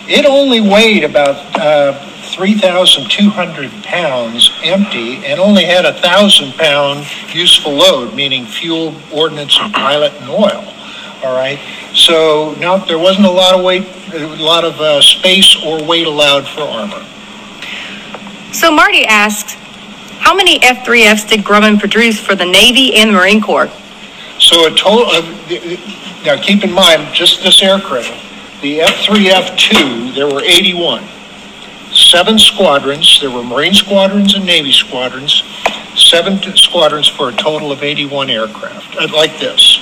It 0.08 0.26
only 0.26 0.62
weighed 0.62 1.04
about 1.04 1.36
uh, 1.58 1.94
3,200 2.34 3.72
pounds 3.84 4.52
empty 4.64 5.26
and 5.26 5.40
only 5.40 5.64
had 5.66 5.86
a 5.86 5.94
thousand 5.94 6.54
pound 6.54 7.06
useful 7.34 7.74
load, 7.74 8.14
meaning 8.14 8.46
fuel, 8.46 8.96
ordnance, 9.14 9.58
and 9.60 9.74
pilot 9.74 10.12
and 10.20 10.30
oil. 10.30 10.66
All 11.24 11.36
right. 11.36 11.60
So 11.94 12.56
now 12.60 12.78
there 12.78 13.00
wasn't 13.00 13.28
a 13.28 13.32
lot 13.32 13.54
of 13.58 13.64
weight, 13.64 13.88
a 14.14 14.28
lot 14.44 14.66
of 14.66 14.80
uh, 14.82 15.02
space 15.02 15.56
or 15.64 15.84
weight 15.84 16.08
allowed 16.08 16.48
for 16.48 16.62
armor. 16.62 17.06
So 18.52 18.72
Marty 18.72 19.06
asks, 19.06 19.54
how 20.20 20.36
many 20.36 20.62
F-3Fs 20.62 21.30
did 21.30 21.42
Grumman 21.42 21.80
produce 21.80 22.20
for 22.20 22.36
the 22.36 22.46
Navy 22.46 22.96
and 22.96 23.10
the 23.10 23.14
Marine 23.14 23.42
Corps? 23.42 23.70
So 24.40 24.66
a 24.66 24.72
total 24.72 25.06
of 25.12 25.26
now, 26.26 26.42
keep 26.42 26.64
in 26.64 26.72
mind, 26.72 27.14
just 27.14 27.44
this 27.44 27.62
aircraft, 27.62 28.12
the 28.62 28.80
F-3F2, 28.82 30.16
there 30.16 30.28
were 30.28 30.42
81. 30.42 31.04
Seven 32.14 32.38
squadrons, 32.38 33.20
there 33.22 33.32
were 33.32 33.42
Marine 33.42 33.74
squadrons 33.74 34.36
and 34.36 34.46
Navy 34.46 34.72
squadrons, 34.72 35.42
seven 35.96 36.40
squadrons 36.56 37.08
for 37.08 37.30
a 37.30 37.32
total 37.34 37.72
of 37.72 37.82
81 37.82 38.30
aircraft, 38.30 38.96
uh, 38.98 39.08
like 39.12 39.40
this. 39.40 39.80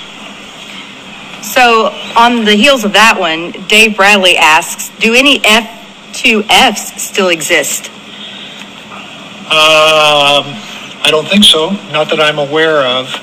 So, 1.43 1.87
on 2.15 2.45
the 2.45 2.53
heels 2.55 2.85
of 2.85 2.93
that 2.93 3.17
one, 3.19 3.51
Dave 3.67 3.97
Bradley 3.97 4.37
asks, 4.37 4.97
do 4.99 5.13
any 5.13 5.43
F-2Fs 5.43 6.97
still 6.97 7.27
exist? 7.27 7.89
Um, 9.51 10.47
I 11.03 11.09
don't 11.11 11.27
think 11.27 11.43
so, 11.43 11.71
not 11.91 12.09
that 12.11 12.21
I'm 12.21 12.39
aware 12.39 12.87
of. 12.87 13.13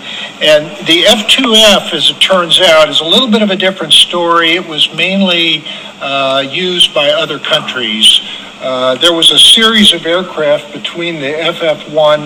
And 0.41 0.67
the 0.87 1.03
F2F, 1.03 1.93
as 1.93 2.11
it 2.11 2.21
turns 2.21 2.61
out, 2.61 2.89
is 2.89 3.01
a 3.01 3.05
little 3.05 3.29
bit 3.29 3.43
of 3.43 3.51
a 3.51 3.57
different 3.57 3.93
story. 3.93 4.53
It 4.53 4.69
was 4.69 4.93
mainly 4.95 5.65
uh, 6.01 6.45
used 6.49 6.95
by 6.95 7.11
other 7.11 7.41
countries. 7.41 8.21
Uh, 8.61 8.95
there 8.97 9.13
was 9.13 9.33
a 9.33 9.39
series 9.39 9.93
of 9.93 10.07
aircraft 10.07 10.73
between 10.73 11.17
the 11.17 11.27
FF1 11.27 12.21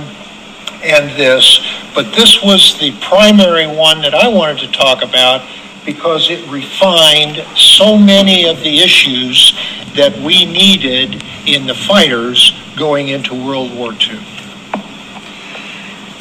and 0.84 1.18
this, 1.18 1.58
but 1.94 2.14
this 2.14 2.42
was 2.42 2.78
the 2.78 2.92
primary 3.00 3.66
one 3.66 4.02
that 4.02 4.14
I 4.14 4.28
wanted 4.28 4.58
to 4.58 4.72
talk 4.72 5.02
about 5.02 5.48
because 5.86 6.30
it 6.30 6.46
refined 6.50 7.42
so 7.56 7.96
many 7.96 8.46
of 8.46 8.60
the 8.60 8.80
issues 8.80 9.54
that 9.94 10.14
we 10.18 10.44
needed 10.44 11.22
in 11.46 11.66
the 11.66 11.74
fighters 11.74 12.52
going 12.76 13.08
into 13.08 13.34
World 13.34 13.74
War 13.74 13.92
II. 13.92 14.20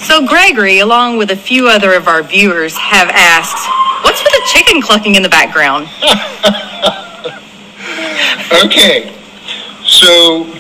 So 0.02 0.26
Gregory, 0.26 0.80
along 0.80 1.18
with 1.18 1.30
a 1.30 1.36
few 1.36 1.70
other 1.70 1.94
of 1.94 2.08
our 2.08 2.24
viewers, 2.24 2.76
have 2.76 3.10
asked, 3.10 3.70
what's 4.04 4.24
with 4.24 4.32
the 4.32 4.50
chicken 4.52 4.82
clucking 4.82 5.14
in 5.14 5.22
the 5.22 5.30
background? 5.30 5.86
okay, 8.66 9.16
so 9.86 10.52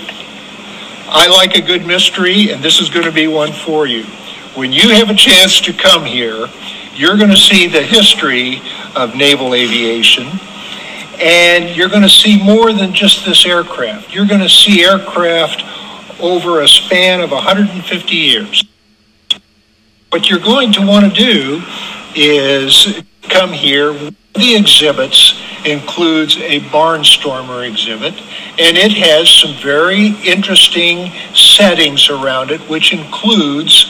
I 1.07 1.27
like 1.27 1.55
a 1.55 1.61
good 1.61 1.87
mystery, 1.87 2.51
and 2.51 2.63
this 2.63 2.79
is 2.79 2.89
going 2.89 3.05
to 3.05 3.11
be 3.11 3.27
one 3.27 3.51
for 3.51 3.87
you. 3.87 4.03
When 4.53 4.71
you 4.71 4.89
have 4.89 5.09
a 5.09 5.15
chance 5.15 5.59
to 5.61 5.73
come 5.73 6.05
here, 6.05 6.47
you're 6.93 7.17
going 7.17 7.31
to 7.31 7.35
see 7.35 7.67
the 7.67 7.81
history 7.81 8.61
of 8.95 9.15
naval 9.15 9.55
aviation, 9.55 10.27
and 11.19 11.75
you're 11.75 11.89
going 11.89 12.03
to 12.03 12.09
see 12.09 12.41
more 12.41 12.73
than 12.73 12.93
just 12.93 13.25
this 13.25 13.43
aircraft. 13.47 14.13
You're 14.13 14.27
going 14.27 14.41
to 14.41 14.49
see 14.49 14.85
aircraft 14.85 15.63
over 16.21 16.61
a 16.61 16.67
span 16.67 17.21
of 17.21 17.31
150 17.31 18.15
years. 18.15 18.70
What 20.11 20.29
you're 20.29 20.39
going 20.39 20.73
to 20.73 20.85
want 20.85 21.05
to 21.05 21.17
do 21.17 21.63
is 22.15 23.01
come 23.29 23.53
here. 23.53 23.93
The 23.93 24.55
exhibits 24.57 25.41
includes 25.65 26.35
a 26.35 26.59
barnstormer 26.69 27.65
exhibit, 27.65 28.15
and 28.59 28.75
it 28.75 28.91
has 28.91 29.29
some 29.29 29.53
very 29.63 30.07
interesting 30.25 31.09
settings 31.33 32.09
around 32.09 32.51
it, 32.51 32.59
which 32.69 32.91
includes 32.91 33.85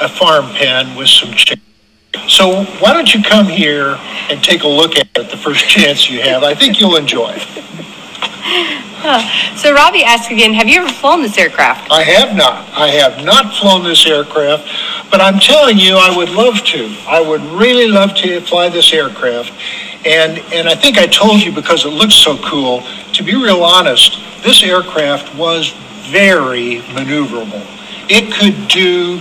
a 0.00 0.08
farm 0.08 0.46
pen 0.54 0.96
with 0.96 1.08
some 1.08 1.32
chickens. 1.32 1.62
So 2.26 2.64
why 2.80 2.94
don't 2.94 3.12
you 3.12 3.22
come 3.22 3.46
here 3.46 3.98
and 4.30 4.42
take 4.42 4.62
a 4.62 4.68
look 4.68 4.96
at 4.96 5.08
it 5.14 5.30
the 5.30 5.36
first 5.36 5.68
chance 5.68 6.08
you 6.08 6.22
have? 6.22 6.42
I 6.42 6.54
think 6.54 6.80
you'll 6.80 6.96
enjoy 6.96 7.34
it. 7.36 7.42
so 9.58 9.74
Robbie 9.74 10.04
asks 10.04 10.32
again, 10.32 10.54
have 10.54 10.68
you 10.68 10.80
ever 10.80 10.92
flown 10.92 11.22
this 11.22 11.36
aircraft? 11.36 11.90
I 11.90 12.02
have 12.02 12.34
not. 12.34 12.66
I 12.72 12.88
have 12.88 13.24
not 13.24 13.54
flown 13.54 13.84
this 13.84 14.06
aircraft, 14.06 14.66
but 15.10 15.20
I'm 15.20 15.38
telling 15.38 15.78
you, 15.78 15.96
I 15.96 16.14
would 16.16 16.30
love 16.30 16.62
to. 16.64 16.94
I 17.08 17.20
would 17.20 17.42
really 17.58 17.88
love 17.88 18.14
to 18.16 18.40
fly 18.40 18.68
this 18.68 18.92
aircraft. 18.92 19.52
And, 20.04 20.38
and 20.52 20.68
I 20.68 20.74
think 20.74 20.98
I 20.98 21.06
told 21.06 21.42
you 21.42 21.52
because 21.52 21.84
it 21.84 21.90
looks 21.90 22.14
so 22.14 22.36
cool. 22.38 22.82
To 23.14 23.22
be 23.22 23.34
real 23.34 23.62
honest, 23.62 24.18
this 24.42 24.62
aircraft 24.62 25.34
was 25.34 25.70
very 26.10 26.80
maneuverable. 26.94 27.64
It 28.08 28.32
could 28.32 28.68
do 28.68 29.20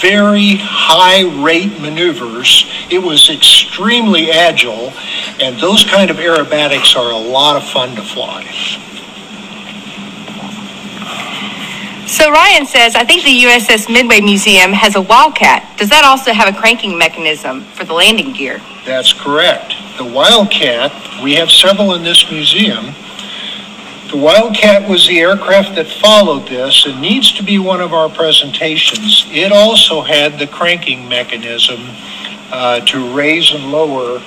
very 0.00 0.56
high 0.56 1.22
rate 1.42 1.78
maneuvers. 1.80 2.64
It 2.90 2.98
was 2.98 3.28
extremely 3.28 4.30
agile, 4.30 4.92
and 5.40 5.58
those 5.60 5.84
kind 5.84 6.10
of 6.10 6.16
aerobatics 6.16 6.96
are 6.96 7.12
a 7.12 7.18
lot 7.18 7.56
of 7.56 7.68
fun 7.68 7.94
to 7.96 8.02
fly. 8.02 8.44
So 12.10 12.28
Ryan 12.28 12.66
says, 12.66 12.96
I 12.96 13.04
think 13.04 13.22
the 13.22 13.42
USS 13.44 13.88
Midway 13.88 14.20
Museum 14.20 14.72
has 14.72 14.96
a 14.96 15.00
Wildcat. 15.00 15.78
Does 15.78 15.88
that 15.90 16.04
also 16.04 16.32
have 16.32 16.52
a 16.52 16.58
cranking 16.58 16.98
mechanism 16.98 17.62
for 17.62 17.84
the 17.84 17.94
landing 17.94 18.32
gear? 18.32 18.60
That's 18.84 19.12
correct. 19.12 19.74
The 19.96 20.04
Wildcat, 20.04 20.90
we 21.22 21.34
have 21.34 21.52
several 21.52 21.94
in 21.94 22.02
this 22.02 22.28
museum, 22.28 22.86
the 24.10 24.16
Wildcat 24.16 24.90
was 24.90 25.06
the 25.06 25.20
aircraft 25.20 25.76
that 25.76 25.86
followed 25.86 26.48
this 26.48 26.84
and 26.84 27.00
needs 27.00 27.30
to 27.34 27.44
be 27.44 27.60
one 27.60 27.80
of 27.80 27.92
our 27.92 28.08
presentations. 28.08 29.24
It 29.28 29.52
also 29.52 30.02
had 30.02 30.36
the 30.36 30.48
cranking 30.48 31.08
mechanism 31.08 31.78
uh, 32.50 32.80
to 32.86 33.14
raise 33.14 33.52
and 33.54 33.70
lower 33.70 34.20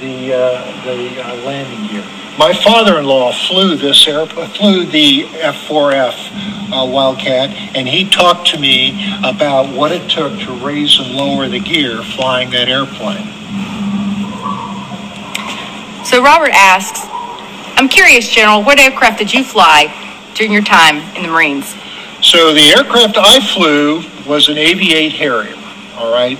the, 0.00 0.34
uh, 0.34 0.84
the 0.84 1.22
uh, 1.22 1.34
landing 1.44 1.88
gear. 1.88 2.04
My 2.36 2.52
father-in-law 2.52 3.32
flew 3.46 3.76
this 3.76 4.08
air, 4.08 4.26
flew 4.26 4.84
the 4.86 5.22
F4F 5.22 6.72
uh, 6.72 6.84
Wildcat, 6.90 7.50
and 7.76 7.86
he 7.86 8.10
talked 8.10 8.48
to 8.48 8.58
me 8.58 9.16
about 9.24 9.72
what 9.72 9.92
it 9.92 10.10
took 10.10 10.36
to 10.40 10.52
raise 10.64 10.98
and 10.98 11.14
lower 11.14 11.48
the 11.48 11.60
gear 11.60 12.02
flying 12.02 12.50
that 12.50 12.68
airplane. 12.68 13.30
So 16.04 16.22
Robert 16.22 16.50
asks, 16.52 17.06
I'm 17.78 17.88
curious, 17.88 18.28
General, 18.28 18.64
what 18.64 18.80
aircraft 18.80 19.18
did 19.18 19.32
you 19.32 19.44
fly 19.44 19.94
during 20.34 20.52
your 20.52 20.62
time 20.62 20.96
in 21.16 21.22
the 21.22 21.28
Marines? 21.28 21.74
So 22.20 22.52
the 22.52 22.74
aircraft 22.76 23.16
I 23.16 23.38
flew 23.54 24.02
was 24.26 24.48
an 24.48 24.58
AV-8 24.58 25.12
Harrier, 25.12 25.54
all 25.96 26.12
right? 26.12 26.38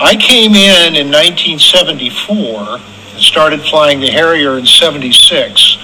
I 0.00 0.16
came 0.16 0.54
in 0.54 0.96
in 0.96 1.06
1974 1.06 2.78
and 2.78 2.95
started 3.18 3.62
flying 3.62 4.00
the 4.00 4.10
Harrier 4.10 4.58
in 4.58 4.66
76. 4.66 5.78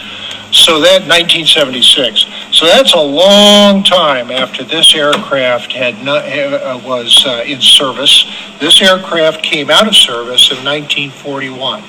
So 0.53 0.81
that 0.81 1.09
1976. 1.09 2.27
So 2.53 2.66
that's 2.66 2.92
a 2.92 3.01
long 3.01 3.83
time 3.83 4.31
after 4.31 4.64
this 4.64 4.95
aircraft 4.95 5.73
had 5.73 6.05
not, 6.05 6.27
uh, 6.27 6.79
was 6.85 7.25
uh, 7.27 7.42
in 7.47 7.62
service. 7.62 8.27
This 8.61 8.83
aircraft 8.83 9.42
came 9.42 9.71
out 9.71 9.88
of 9.88 9.97
service 9.97 10.51
in 10.51 10.59
1941. 10.62 11.83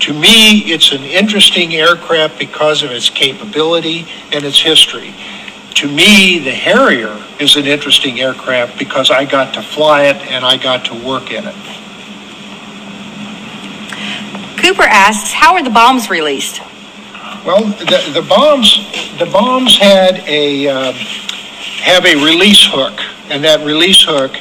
To 0.00 0.14
me, 0.14 0.60
it's 0.72 0.92
an 0.92 1.02
interesting 1.02 1.74
aircraft 1.74 2.38
because 2.38 2.82
of 2.82 2.90
its 2.90 3.10
capability 3.10 4.06
and 4.32 4.44
its 4.44 4.60
history. 4.60 5.14
To 5.74 5.88
me, 5.88 6.38
the 6.38 6.52
Harrier 6.52 7.22
is 7.38 7.56
an 7.56 7.66
interesting 7.66 8.20
aircraft 8.20 8.78
because 8.78 9.10
I 9.10 9.26
got 9.26 9.52
to 9.54 9.62
fly 9.62 10.04
it 10.04 10.16
and 10.16 10.42
I 10.42 10.56
got 10.56 10.86
to 10.86 10.94
work 11.06 11.30
in 11.30 11.46
it. 11.46 11.54
Cooper 14.66 14.82
asks, 14.82 15.30
how 15.30 15.54
are 15.54 15.62
the 15.62 15.70
bombs 15.70 16.10
released? 16.10 16.60
Well, 17.46 17.66
the, 17.66 18.10
the 18.12 18.26
bombs 18.28 18.76
the 19.16 19.26
bombs 19.26 19.78
had 19.78 20.18
a 20.26 20.66
uh, 20.66 20.92
have 21.82 22.04
a 22.04 22.16
release 22.16 22.66
hook, 22.66 22.98
and 23.30 23.44
that 23.44 23.64
release 23.64 24.02
hook 24.02 24.32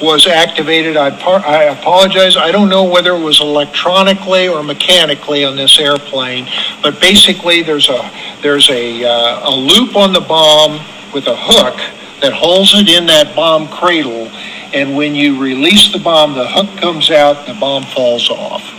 was 0.00 0.28
activated. 0.28 0.96
I, 0.96 1.10
par- 1.10 1.44
I 1.44 1.64
apologize. 1.64 2.36
I 2.36 2.52
don't 2.52 2.68
know 2.68 2.84
whether 2.84 3.10
it 3.16 3.24
was 3.24 3.40
electronically 3.40 4.46
or 4.46 4.62
mechanically 4.62 5.44
on 5.44 5.56
this 5.56 5.80
airplane, 5.80 6.46
but 6.80 7.00
basically 7.00 7.64
there's 7.64 7.88
a 7.88 8.08
there's 8.40 8.70
a 8.70 9.04
uh, 9.04 9.50
a 9.50 9.52
loop 9.52 9.96
on 9.96 10.12
the 10.12 10.20
bomb 10.20 10.74
with 11.12 11.26
a 11.26 11.34
hook 11.36 11.74
that 12.20 12.32
holds 12.32 12.72
it 12.74 12.88
in 12.88 13.06
that 13.06 13.34
bomb 13.34 13.66
cradle, 13.66 14.28
and 14.72 14.94
when 14.94 15.16
you 15.16 15.42
release 15.42 15.92
the 15.92 15.98
bomb, 15.98 16.34
the 16.34 16.46
hook 16.46 16.70
comes 16.80 17.10
out, 17.10 17.48
the 17.48 17.54
bomb 17.54 17.82
falls 17.82 18.30
off. 18.30 18.78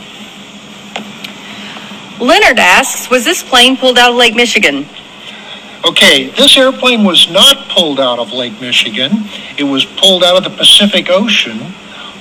Leonard 2.24 2.58
asks, 2.58 3.10
was 3.10 3.26
this 3.26 3.44
plane 3.44 3.76
pulled 3.76 3.98
out 3.98 4.12
of 4.12 4.16
Lake 4.16 4.34
Michigan? 4.34 4.86
Okay, 5.86 6.30
this 6.30 6.58
airplane 6.58 7.04
was 7.04 7.30
not 7.30 7.68
pulled 7.68 8.00
out 8.00 8.18
of 8.18 8.32
Lake 8.32 8.62
Michigan. 8.62 9.12
It 9.58 9.66
was 9.66 9.84
pulled 9.84 10.24
out 10.24 10.38
of 10.38 10.46
the 10.46 10.58
Pacific 10.58 11.10
Ocean 11.10 11.60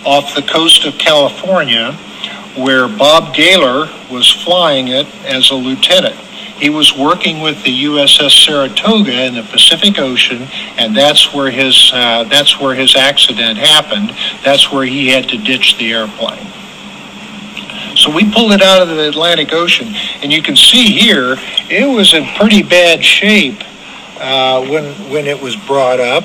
off 0.04 0.34
the 0.34 0.42
coast 0.42 0.84
of 0.84 0.98
California, 0.98 1.92
where 2.56 2.88
Bob 2.88 3.32
Galer 3.32 3.88
was 4.10 4.28
flying 4.28 4.88
it 4.88 5.06
as 5.24 5.52
a 5.52 5.54
lieutenant. 5.54 6.16
He 6.16 6.68
was 6.68 6.96
working 6.98 7.40
with 7.40 7.62
the 7.62 7.84
USS 7.84 8.44
Saratoga 8.44 9.24
in 9.26 9.34
the 9.34 9.44
Pacific 9.44 10.00
Ocean, 10.00 10.48
and 10.78 10.96
that's 10.96 11.32
where 11.32 11.52
his 11.52 11.92
uh, 11.94 12.24
that's 12.24 12.58
where 12.60 12.74
his 12.74 12.96
accident 12.96 13.56
happened. 13.56 14.10
That's 14.42 14.72
where 14.72 14.84
he 14.84 15.10
had 15.10 15.28
to 15.28 15.38
ditch 15.38 15.78
the 15.78 15.92
airplane. 15.92 16.62
So 18.02 18.10
we 18.10 18.28
pulled 18.32 18.50
it 18.50 18.62
out 18.62 18.82
of 18.82 18.88
the 18.88 19.08
Atlantic 19.08 19.52
Ocean, 19.52 19.86
and 20.22 20.32
you 20.32 20.42
can 20.42 20.56
see 20.56 20.86
here 20.86 21.36
it 21.70 21.88
was 21.88 22.14
in 22.14 22.26
pretty 22.34 22.64
bad 22.64 23.04
shape 23.04 23.62
uh, 24.18 24.60
when 24.66 24.92
when 25.08 25.28
it 25.28 25.40
was 25.40 25.54
brought 25.54 26.00
up. 26.00 26.24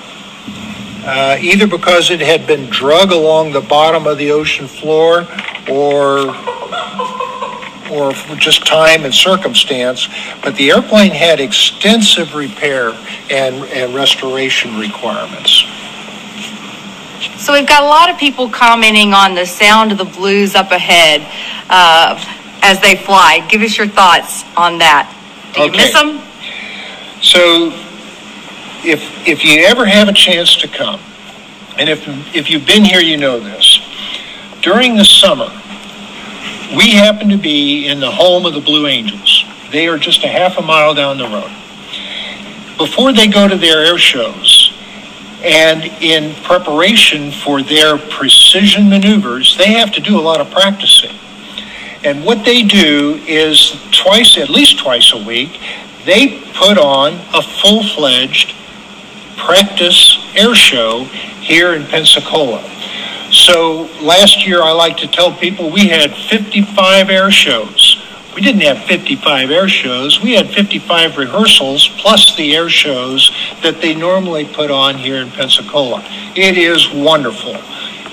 Uh, 1.05 1.37
either 1.39 1.67
because 1.67 2.09
it 2.09 2.19
had 2.19 2.47
been 2.47 2.67
drug 2.71 3.11
along 3.11 3.51
the 3.51 3.61
bottom 3.61 4.07
of 4.07 4.17
the 4.17 4.31
ocean 4.31 4.67
floor, 4.67 5.27
or 5.69 6.35
or 7.91 8.11
just 8.37 8.65
time 8.65 9.05
and 9.05 9.13
circumstance. 9.13 10.07
But 10.41 10.55
the 10.55 10.71
airplane 10.71 11.11
had 11.11 11.39
extensive 11.39 12.33
repair 12.33 12.89
and, 13.29 13.63
and 13.65 13.93
restoration 13.93 14.79
requirements. 14.79 15.63
So 17.37 17.53
we've 17.53 17.67
got 17.67 17.83
a 17.83 17.85
lot 17.85 18.09
of 18.09 18.17
people 18.17 18.49
commenting 18.49 19.13
on 19.13 19.35
the 19.35 19.45
sound 19.45 19.91
of 19.91 19.97
the 19.97 20.05
blues 20.05 20.55
up 20.55 20.71
ahead 20.71 21.21
uh, 21.69 22.17
as 22.63 22.79
they 22.81 22.95
fly. 22.95 23.45
Give 23.47 23.61
us 23.61 23.77
your 23.77 23.87
thoughts 23.87 24.43
on 24.55 24.79
that. 24.79 25.13
Do 25.53 25.61
you 25.61 25.67
Okay. 25.67 25.77
miss 25.77 25.93
them? 25.93 26.19
So 27.21 27.71
if 28.83 29.27
if 29.27 29.43
you 29.43 29.61
ever 29.65 29.85
have 29.85 30.07
a 30.07 30.13
chance 30.13 30.55
to 30.57 30.67
come, 30.67 30.99
and 31.77 31.89
if 31.89 32.07
if 32.35 32.49
you've 32.49 32.65
been 32.65 32.83
here, 32.83 32.99
you 33.01 33.17
know 33.17 33.39
this. 33.39 33.79
During 34.61 34.97
the 34.97 35.05
summer, 35.05 35.49
we 36.75 36.91
happen 36.91 37.29
to 37.29 37.37
be 37.37 37.87
in 37.87 37.99
the 37.99 38.11
home 38.11 38.45
of 38.45 38.53
the 38.53 38.61
Blue 38.61 38.87
Angels. 38.87 39.45
They 39.71 39.87
are 39.87 39.97
just 39.97 40.23
a 40.23 40.27
half 40.27 40.57
a 40.57 40.61
mile 40.61 40.93
down 40.95 41.17
the 41.17 41.27
road. 41.27 41.51
Before 42.77 43.13
they 43.13 43.27
go 43.27 43.47
to 43.47 43.55
their 43.55 43.83
air 43.85 43.97
shows, 43.97 44.56
and 45.43 45.83
in 46.01 46.33
preparation 46.43 47.31
for 47.31 47.61
their 47.61 47.97
precision 47.97 48.89
maneuvers, 48.89 49.55
they 49.57 49.73
have 49.73 49.91
to 49.93 50.01
do 50.01 50.19
a 50.19 50.21
lot 50.21 50.41
of 50.41 50.49
practicing. 50.49 51.15
And 52.03 52.25
what 52.25 52.45
they 52.45 52.63
do 52.63 53.21
is 53.27 53.75
twice, 53.91 54.37
at 54.37 54.49
least 54.49 54.79
twice 54.79 55.13
a 55.13 55.23
week, 55.23 55.59
they 56.05 56.41
put 56.53 56.77
on 56.77 57.13
a 57.33 57.41
full-fledged 57.41 58.55
practice 59.35 60.17
air 60.35 60.55
show 60.55 61.03
here 61.41 61.73
in 61.75 61.85
Pensacola. 61.85 62.63
So 63.31 63.89
last 64.01 64.47
year, 64.47 64.61
I 64.63 64.71
like 64.71 64.97
to 64.97 65.07
tell 65.07 65.31
people 65.33 65.69
we 65.69 65.87
had 65.87 66.15
55 66.15 67.09
air 67.09 67.29
shows. 67.29 67.86
We 68.37 68.43
didn't 68.43 68.61
have 68.61 68.83
55 68.83 69.49
air 69.49 69.67
shows. 69.67 70.21
We 70.21 70.33
had 70.33 70.51
55 70.51 71.17
rehearsals 71.17 71.87
plus 71.97 72.35
the 72.35 72.55
air 72.55 72.69
shows 72.69 73.31
that 73.63 73.81
they 73.81 73.95
normally 73.95 74.45
put 74.45 74.69
on 74.69 74.95
here 74.95 75.15
in 75.15 75.31
Pensacola. 75.31 76.03
It 76.35 76.55
is 76.55 76.87
wonderful. 76.93 77.55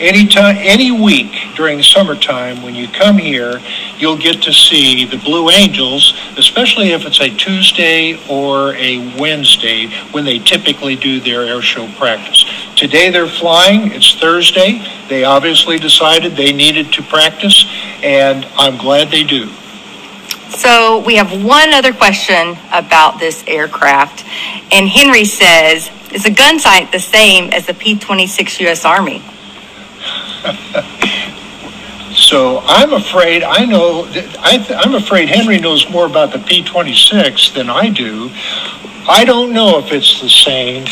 Anytime, 0.00 0.56
any 0.60 0.90
week 0.90 1.30
during 1.56 1.82
summertime, 1.82 2.62
when 2.62 2.74
you 2.74 2.88
come 2.88 3.18
here, 3.18 3.60
you'll 3.98 4.16
get 4.16 4.40
to 4.44 4.52
see 4.54 5.04
the 5.04 5.18
Blue 5.18 5.50
Angels, 5.50 6.14
especially 6.38 6.92
if 6.92 7.04
it's 7.04 7.20
a 7.20 7.28
Tuesday 7.28 8.18
or 8.26 8.74
a 8.76 9.18
Wednesday 9.18 9.88
when 10.12 10.24
they 10.24 10.38
typically 10.38 10.96
do 10.96 11.20
their 11.20 11.42
air 11.42 11.60
show 11.60 11.86
practice. 11.98 12.46
Today 12.76 13.10
they're 13.10 13.28
flying, 13.28 13.92
it's 13.92 14.14
Thursday. 14.14 14.82
They 15.10 15.24
obviously 15.24 15.78
decided 15.78 16.34
they 16.34 16.54
needed 16.54 16.94
to 16.94 17.02
practice, 17.02 17.66
and 18.02 18.46
I'm 18.56 18.78
glad 18.78 19.10
they 19.10 19.22
do. 19.22 19.50
So 20.50 21.02
we 21.04 21.16
have 21.16 21.44
one 21.44 21.72
other 21.72 21.92
question 21.92 22.56
about 22.72 23.18
this 23.18 23.44
aircraft. 23.46 24.24
And 24.72 24.88
Henry 24.88 25.24
says, 25.24 25.90
is 26.12 26.24
the 26.24 26.30
gun 26.30 26.58
sight 26.58 26.92
the 26.92 27.00
same 27.00 27.52
as 27.52 27.66
the 27.66 27.74
P-26 27.74 28.60
U.S. 28.60 28.84
Army? 28.84 29.22
So 32.14 32.60
I'm 32.64 32.92
afraid 32.92 33.42
I 33.42 33.64
know. 33.64 34.06
I 34.38 34.64
I'm 34.84 34.94
afraid 34.94 35.28
Henry 35.28 35.58
knows 35.58 35.90
more 35.90 36.06
about 36.06 36.32
the 36.32 36.38
P-26 36.38 37.54
than 37.54 37.68
I 37.68 37.90
do. 37.90 38.30
I 39.08 39.24
don't 39.24 39.52
know 39.52 39.78
if 39.78 39.90
it's 39.90 40.20
the 40.20 40.28
same, 40.28 40.84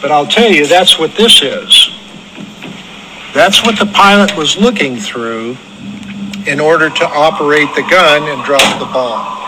but 0.00 0.10
I'll 0.10 0.26
tell 0.26 0.50
you 0.50 0.66
that's 0.66 0.98
what 0.98 1.14
this 1.14 1.42
is. 1.42 1.90
That's 3.34 3.62
what 3.62 3.78
the 3.78 3.86
pilot 3.86 4.34
was 4.34 4.56
looking 4.56 4.96
through 4.96 5.56
in 6.46 6.60
order 6.60 6.90
to 6.90 7.04
operate 7.04 7.68
the 7.74 7.82
gun 7.82 8.22
and 8.28 8.44
drop 8.44 8.78
the 8.78 8.86
bomb. 8.86 9.38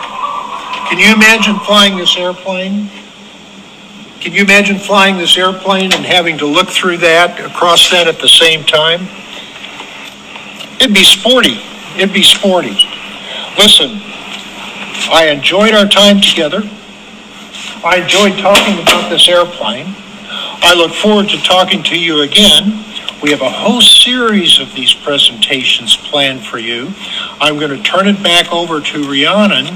Can 0.87 0.99
you 0.99 1.13
imagine 1.13 1.59
flying 1.59 1.97
this 1.97 2.15
airplane? 2.15 2.89
Can 4.21 4.33
you 4.33 4.43
imagine 4.43 4.77
flying 4.77 5.17
this 5.17 5.37
airplane 5.37 5.93
and 5.93 6.05
having 6.05 6.37
to 6.37 6.45
look 6.45 6.69
through 6.69 6.97
that, 6.97 7.39
across 7.39 7.89
that 7.91 8.07
at 8.07 8.19
the 8.19 8.27
same 8.27 8.63
time? 8.63 9.07
It'd 10.79 10.93
be 10.93 11.03
sporty. 11.03 11.61
It'd 11.97 12.13
be 12.13 12.23
sporty. 12.23 12.77
Listen, 13.57 13.99
I 15.11 15.31
enjoyed 15.33 15.73
our 15.73 15.87
time 15.87 16.21
together. 16.21 16.61
I 17.83 18.01
enjoyed 18.01 18.37
talking 18.39 18.79
about 18.81 19.09
this 19.09 19.27
airplane. 19.27 19.95
I 20.61 20.73
look 20.75 20.93
forward 20.93 21.29
to 21.29 21.37
talking 21.41 21.83
to 21.83 21.99
you 21.99 22.21
again. 22.21 22.84
We 23.23 23.31
have 23.31 23.41
a 23.41 23.49
whole 23.49 23.81
series 23.81 24.59
of 24.59 24.73
these 24.73 24.93
presentations 24.93 25.95
planned 25.95 26.45
for 26.45 26.59
you. 26.59 26.93
I'm 27.39 27.57
going 27.57 27.71
to 27.71 27.81
turn 27.81 28.07
it 28.07 28.21
back 28.21 28.51
over 28.51 28.81
to 28.81 29.09
Rhiannon, 29.09 29.67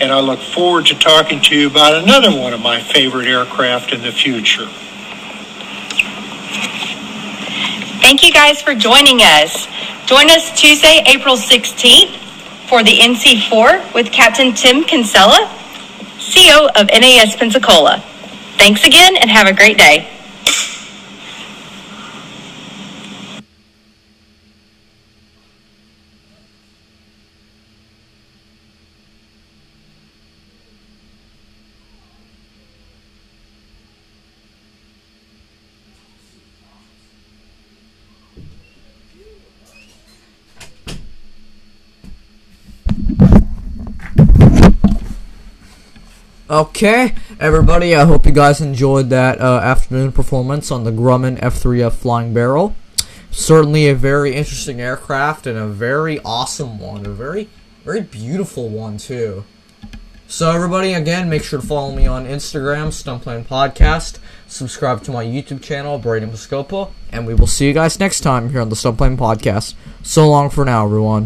and 0.00 0.12
I 0.12 0.20
look 0.20 0.38
forward 0.38 0.86
to 0.86 0.98
talking 0.98 1.40
to 1.42 1.56
you 1.56 1.68
about 1.68 2.02
another 2.02 2.30
one 2.30 2.52
of 2.52 2.60
my 2.60 2.80
favorite 2.80 3.26
aircraft 3.26 3.92
in 3.92 4.02
the 4.02 4.12
future. 4.12 4.66
Thank 8.00 8.22
you 8.22 8.32
guys 8.32 8.62
for 8.62 8.74
joining 8.74 9.18
us. 9.20 9.66
Join 10.06 10.30
us 10.30 10.58
Tuesday, 10.58 11.02
April 11.06 11.36
16th 11.36 12.16
for 12.68 12.84
the 12.84 12.98
NC4 12.98 13.94
with 13.94 14.12
Captain 14.12 14.54
Tim 14.54 14.84
Kinsella, 14.84 15.50
CEO 16.18 16.68
of 16.76 16.86
NAS 16.86 17.34
Pensacola. 17.36 17.98
Thanks 18.58 18.84
again 18.84 19.16
and 19.16 19.28
have 19.28 19.48
a 19.48 19.52
great 19.52 19.76
day. 19.76 20.15
Okay, 46.56 47.14
everybody, 47.38 47.94
I 47.94 48.06
hope 48.06 48.24
you 48.24 48.32
guys 48.32 48.62
enjoyed 48.62 49.10
that 49.10 49.42
uh, 49.42 49.60
afternoon 49.62 50.10
performance 50.10 50.70
on 50.70 50.84
the 50.84 50.90
Grumman 50.90 51.38
F3F 51.38 51.92
Flying 51.92 52.32
Barrel. 52.32 52.74
Certainly 53.30 53.90
a 53.90 53.94
very 53.94 54.34
interesting 54.34 54.80
aircraft 54.80 55.46
and 55.46 55.58
a 55.58 55.66
very 55.66 56.18
awesome 56.20 56.78
one. 56.78 57.04
A 57.04 57.10
very, 57.10 57.50
very 57.84 58.00
beautiful 58.00 58.70
one, 58.70 58.96
too. 58.96 59.44
So, 60.28 60.50
everybody, 60.50 60.94
again, 60.94 61.28
make 61.28 61.44
sure 61.44 61.60
to 61.60 61.66
follow 61.66 61.94
me 61.94 62.06
on 62.06 62.24
Instagram, 62.24 62.90
Stuntplane 62.90 63.44
Podcast. 63.44 64.18
Subscribe 64.48 65.02
to 65.02 65.10
my 65.10 65.26
YouTube 65.26 65.62
channel, 65.62 65.98
Braden 65.98 66.30
Piscopo. 66.30 66.90
And 67.12 67.26
we 67.26 67.34
will 67.34 67.46
see 67.46 67.66
you 67.66 67.74
guys 67.74 68.00
next 68.00 68.20
time 68.20 68.48
here 68.48 68.62
on 68.62 68.70
the 68.70 68.76
Stuntplane 68.76 69.18
Podcast. 69.18 69.74
So 70.02 70.26
long 70.26 70.48
for 70.48 70.64
now, 70.64 70.86
everyone. 70.86 71.24